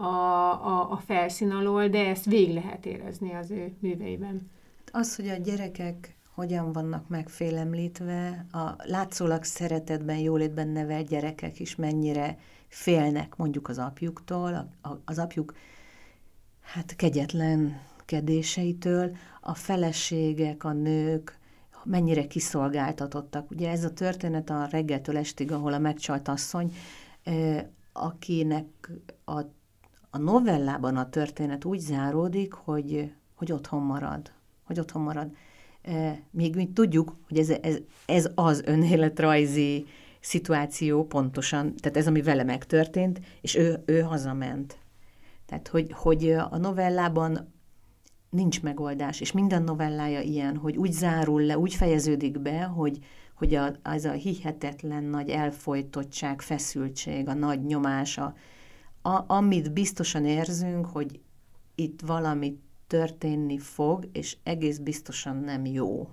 [0.00, 4.50] a, a, a felszín alól, de ezt végig lehet érezni az ő műveiben.
[4.92, 12.38] Az, hogy a gyerekek hogyan vannak megfélemlítve, a látszólag szeretetben, jólétben nevelt gyerekek is mennyire
[12.68, 15.54] félnek mondjuk az apjuktól, a, a, az apjuk
[16.60, 21.38] hát kegyetlen kedéseitől, a feleségek, a nők
[21.84, 23.50] mennyire kiszolgáltatottak.
[23.50, 26.74] Ugye ez a történet a reggeltől estig, ahol a megcsalt asszony,
[27.92, 28.90] akinek
[29.24, 29.40] a
[30.10, 34.32] a novellában a történet úgy záródik, hogy, hogy otthon marad.
[34.64, 35.32] Hogy otthon marad.
[35.82, 39.86] E, még mi tudjuk, hogy ez, ez, ez az önéletrajzi
[40.20, 44.78] szituáció pontosan, tehát ez, ami vele megtörtént, és ő, ő hazament.
[45.46, 47.52] Tehát, hogy, hogy a novellában
[48.30, 52.98] nincs megoldás, és minden novellája ilyen, hogy úgy zárul le, úgy fejeződik be, hogy,
[53.34, 58.34] hogy a, az a hihetetlen nagy elfolytottság, feszültség, a nagy nyomás, a,
[59.02, 61.20] a, amit biztosan érzünk, hogy
[61.74, 66.08] itt valami történni fog, és egész biztosan nem jó.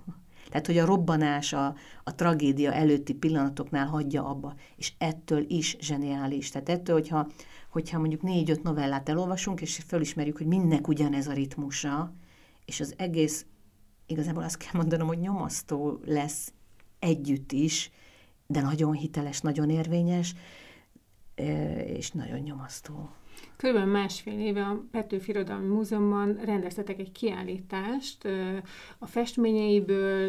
[0.48, 1.74] Tehát, hogy a robbanás, a,
[2.04, 6.50] a tragédia előtti pillanatoknál hagyja abba, és ettől is zseniális.
[6.50, 7.26] Tehát ettől, hogyha,
[7.70, 12.12] hogyha mondjuk négy-öt novellát elolvasunk, és felismerjük, hogy mindnek ugyanez a ritmusa,
[12.64, 13.46] és az egész,
[14.06, 16.52] igazából azt kell mondanom, hogy nyomasztó lesz
[16.98, 17.90] együtt is,
[18.46, 20.34] de nagyon hiteles, nagyon érvényes,
[21.86, 23.10] és nagyon nyomasztó.
[23.56, 28.28] Körülbelül másfél éve a Petőfi Irodalmi Múzeumban rendeztetek egy kiállítást
[28.98, 30.28] a festményeiből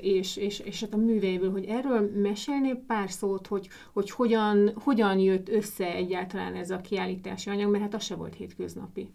[0.00, 5.18] és, és, és hát a műveiből, hogy erről mesélnél pár szót, hogy, hogy hogyan, hogyan
[5.18, 9.10] jött össze egyáltalán ez a kiállítási anyag, mert hát az se volt hétköznapi.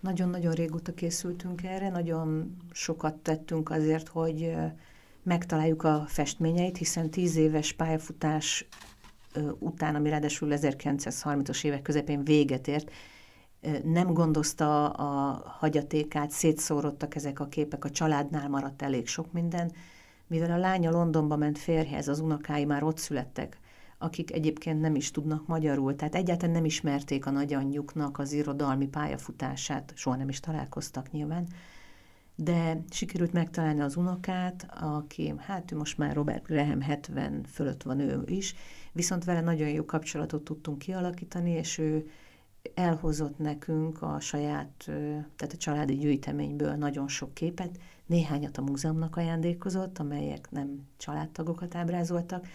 [0.00, 4.54] Nagyon-nagyon régóta készültünk erre, nagyon sokat tettünk azért, hogy
[5.22, 8.68] megtaláljuk a festményeit, hiszen tíz éves pályafutás
[9.58, 12.90] után, ami ráadásul 1930-as évek közepén véget ért,
[13.84, 19.72] nem gondozta a hagyatékát, szétszórodtak ezek a képek, a családnál maradt elég sok minden,
[20.26, 23.58] mivel a lánya Londonba ment férjhez, az unokái már ott születtek,
[23.98, 29.92] akik egyébként nem is tudnak magyarul, tehát egyáltalán nem ismerték a nagyanyjuknak az irodalmi pályafutását,
[29.96, 31.46] soha nem is találkoztak nyilván,
[32.34, 38.00] de sikerült megtalálni az unokát, aki, hát ő most már Robert Graham 70 fölött van
[38.00, 38.54] ő is,
[38.92, 42.10] viszont vele nagyon jó kapcsolatot tudtunk kialakítani, és ő
[42.74, 44.72] elhozott nekünk a saját,
[45.36, 52.46] tehát a családi gyűjteményből nagyon sok képet, néhányat a múzeumnak ajándékozott, amelyek nem családtagokat ábrázoltak,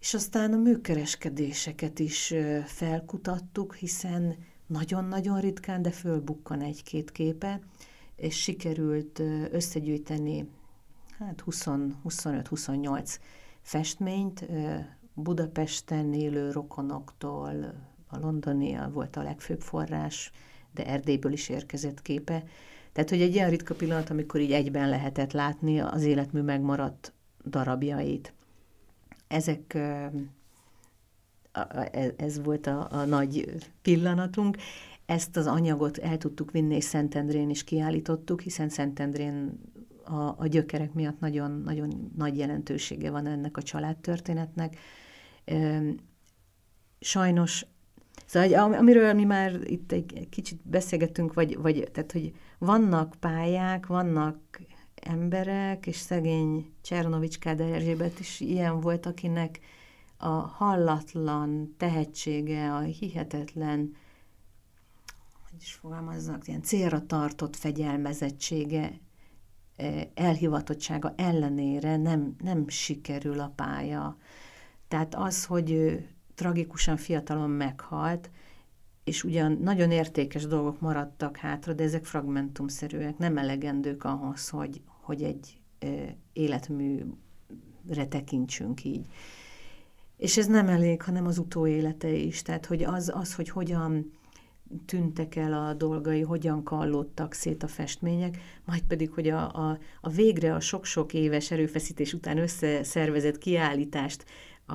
[0.00, 2.34] és aztán a műkereskedéseket is
[2.64, 4.36] felkutattuk, hiszen
[4.66, 7.60] nagyon-nagyon ritkán, de fölbukkan egy-két képe,
[8.16, 10.48] és sikerült összegyűjteni
[11.18, 13.16] hát 25-28
[13.60, 14.46] festményt,
[15.14, 17.74] Budapesten élő rokonoktól,
[18.08, 20.32] a londoni volt a legfőbb forrás,
[20.74, 22.44] de Erdélyből is érkezett képe.
[22.92, 27.12] Tehát, hogy egy ilyen ritka pillanat, amikor így egyben lehetett látni az életmű megmaradt
[27.46, 28.32] darabjait.
[29.28, 30.12] Ezek, e,
[32.16, 34.56] ez volt a, a nagy pillanatunk.
[35.06, 39.60] Ezt az anyagot el tudtuk vinni, és Szentendrén is kiállítottuk, hiszen Szentendrén
[40.10, 44.76] a, a gyökerek miatt nagyon, nagyon nagy jelentősége van ennek a családtörténetnek.
[47.00, 47.66] Sajnos,
[48.26, 54.60] szóval amiről mi már itt egy kicsit beszélgetünk, vagy, vagy tehát, hogy vannak pályák, vannak
[54.94, 59.60] emberek, és szegény Csernovics Káder Erzsébet is ilyen volt, akinek
[60.16, 63.94] a hallatlan tehetsége, a hihetetlen,
[65.50, 69.00] hogy is fogalmazzak, ilyen célra tartott fegyelmezettsége,
[70.14, 74.16] elhivatottsága ellenére nem, nem sikerül a pálya.
[74.88, 78.30] Tehát az, hogy ő tragikusan fiatalon meghalt,
[79.04, 85.22] és ugyan nagyon értékes dolgok maradtak hátra, de ezek fragmentumszerűek, nem elegendők ahhoz, hogy, hogy
[85.22, 85.60] egy
[86.32, 89.06] életműre tekintsünk így.
[90.16, 92.42] És ez nem elég, hanem az utóélete is.
[92.42, 94.10] Tehát, hogy az, az hogy hogyan
[94.86, 100.08] tűntek el a dolgai, hogyan kallódtak szét a festmények, majd pedig, hogy a, a, a
[100.08, 104.24] végre a sok-sok éves erőfeszítés után összeszervezett kiállítást
[104.66, 104.74] a,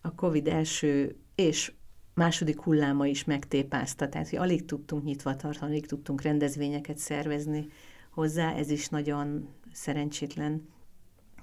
[0.00, 1.72] a Covid első és
[2.14, 7.66] második hulláma is megtépázta, tehát hogy alig tudtunk nyitva tartani, alig tudtunk rendezvényeket szervezni
[8.10, 10.68] hozzá, ez is nagyon szerencsétlen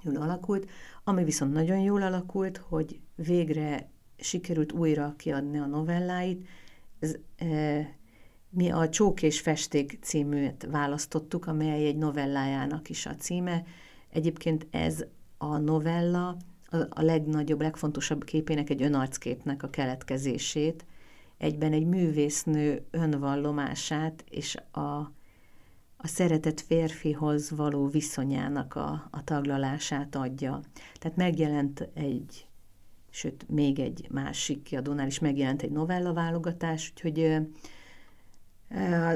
[0.03, 0.69] jól alakult.
[1.03, 6.47] Ami viszont nagyon jól alakult, hogy végre sikerült újra kiadni a novelláit.
[8.49, 13.63] Mi a Csók és Festék címűt választottuk, amely egy novellájának is a címe.
[14.09, 15.05] Egyébként ez
[15.37, 16.37] a novella
[16.89, 20.85] a legnagyobb, legfontosabb képének, egy önarcképnek a keletkezését,
[21.37, 25.11] egyben egy művésznő önvallomását és a,
[25.97, 30.61] a szeretett férfihoz való viszonyának a, a taglalását adja.
[30.99, 32.47] Tehát megjelent egy,
[33.13, 37.37] sőt, még egy másik kiadónál is megjelent egy novella válogatás, úgyhogy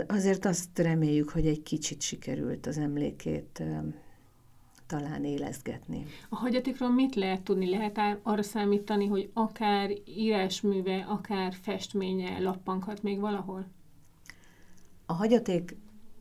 [0.08, 3.64] azért azt reméljük, hogy egy kicsit sikerült az emlékét
[4.88, 6.06] talán élezgetni.
[6.30, 7.70] A hagyatékról mit lehet tudni?
[7.70, 13.68] Lehet arra számítani, hogy akár írásműve, akár festménye lappankat még valahol?
[15.06, 15.78] A hagyaték,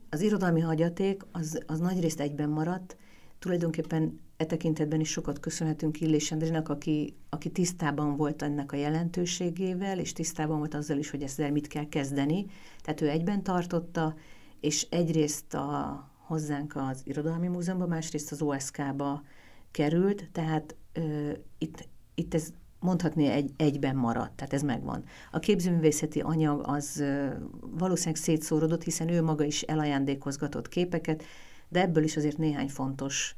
[0.09, 2.97] az irodalmi hagyaték az, az nagyrészt egyben maradt.
[3.39, 9.99] Tulajdonképpen e tekintetben is sokat köszönhetünk Illés Endrének, aki, aki tisztában volt ennek a jelentőségével,
[9.99, 12.45] és tisztában volt azzal is, hogy ezzel mit kell kezdeni.
[12.81, 14.15] Tehát ő egyben tartotta,
[14.59, 19.23] és egyrészt a, hozzánk az Irodalmi Múzeumban, másrészt az OSK-ba
[19.71, 25.03] került, tehát ö, itt, itt ez mondhatni egy, egyben maradt, tehát ez megvan.
[25.31, 27.27] A képzőművészeti anyag az ö,
[27.59, 31.23] valószínűleg szétszórodott, hiszen ő maga is elajándékozgatott képeket,
[31.69, 33.35] de ebből is azért néhány fontos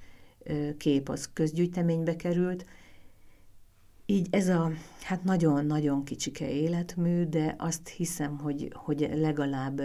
[0.77, 2.65] kép az közgyűjteménybe került,
[4.09, 4.71] így ez a
[5.03, 9.81] hát nagyon-nagyon kicsike életmű, de azt hiszem, hogy, hogy legalább,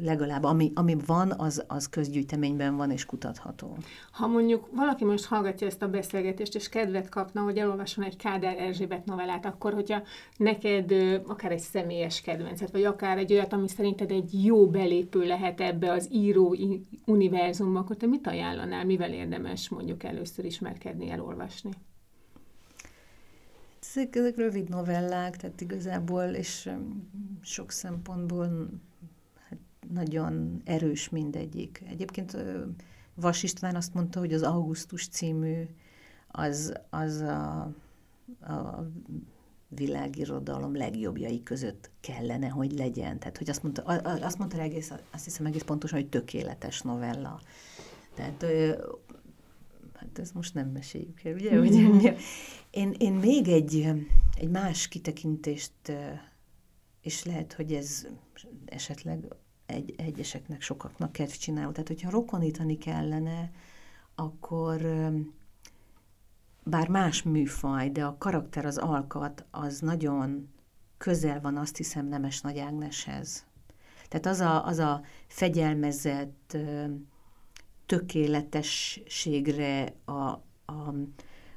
[0.00, 3.76] legalább ami, ami van, az, az közgyűjteményben van és kutatható.
[4.12, 8.58] Ha mondjuk valaki most hallgatja ezt a beszélgetést, és kedvet kapna, hogy elolvasson egy Kádár
[8.58, 10.02] Erzsébet novellát, akkor hogyha
[10.36, 10.92] neked
[11.26, 15.92] akár egy személyes kedvencet, vagy akár egy olyat, ami szerinted egy jó belépő lehet ebbe
[15.92, 16.56] az író
[17.06, 21.70] univerzumba, akkor te mit ajánlanál, mivel érdemes mondjuk először ismerkedni, elolvasni?
[23.94, 26.70] Ezek, ezek rövid novellák, tehát igazából, és
[27.40, 28.70] sok szempontból
[29.48, 29.58] hát
[29.92, 31.82] nagyon erős mindegyik.
[31.88, 32.36] Egyébként
[33.14, 35.62] Vas István azt mondta, hogy az Augusztus című
[36.28, 37.60] az, az a,
[38.40, 38.88] a
[39.68, 43.18] világirodalom legjobbjai között kellene, hogy legyen.
[43.18, 43.82] Tehát, hogy azt mondta,
[44.22, 47.40] azt mondta egész, azt hiszem egész pontosan, hogy tökéletes novella.
[48.14, 48.44] Tehát
[50.12, 51.54] hát ezt most nem meséljük el, ugye?
[51.54, 51.90] Mm-hmm.
[51.90, 52.16] Hogy,
[52.70, 53.88] én, én még egy,
[54.38, 55.72] egy más kitekintést,
[57.02, 58.06] és lehet, hogy ez
[58.64, 59.26] esetleg
[59.66, 61.70] egy, egyeseknek, sokaknak kedv csináló.
[61.70, 63.50] Tehát, hogyha rokonítani kellene,
[64.14, 64.80] akkor
[66.64, 70.48] bár más műfaj, de a karakter, az alkat, az nagyon
[70.98, 73.46] közel van, azt hiszem, Nemes Nagy Ágneshez.
[74.08, 76.56] Tehát az a, az a fegyelmezett,
[77.92, 80.42] tökéletességre, a, a,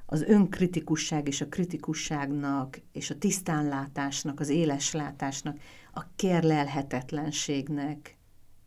[0.05, 5.59] az önkritikusság és a kritikusságnak, és a tisztánlátásnak, az éleslátásnak,
[5.93, 8.17] a kérlelhetetlenségnek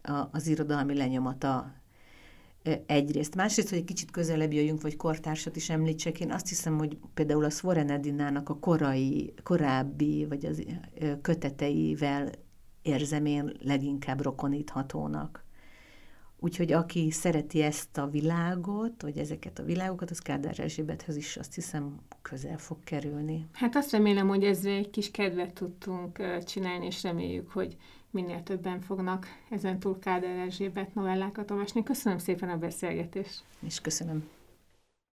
[0.03, 1.75] a, az irodalmi lenyomata
[2.87, 3.35] egyrészt.
[3.35, 7.45] Másrészt, hogy egy kicsit közelebb jöjjünk, vagy kortársat is említsek, én azt hiszem, hogy például
[7.45, 10.65] a Svoren Edinának a korai, korábbi, vagy az
[11.23, 12.31] köteteivel
[12.83, 15.47] érzem én leginkább rokoníthatónak.
[16.41, 21.55] Úgyhogy aki szereti ezt a világot, vagy ezeket a világokat, az Kádár Erzsébethez is azt
[21.55, 23.47] hiszem közel fog kerülni.
[23.53, 27.77] Hát azt remélem, hogy ezzel egy kis kedvet tudtunk csinálni, és reméljük, hogy
[28.11, 31.83] minél többen fognak ezen túl Kádár Erzsébet novellákat olvasni.
[31.83, 33.43] Köszönöm szépen a beszélgetést.
[33.61, 34.29] És köszönöm.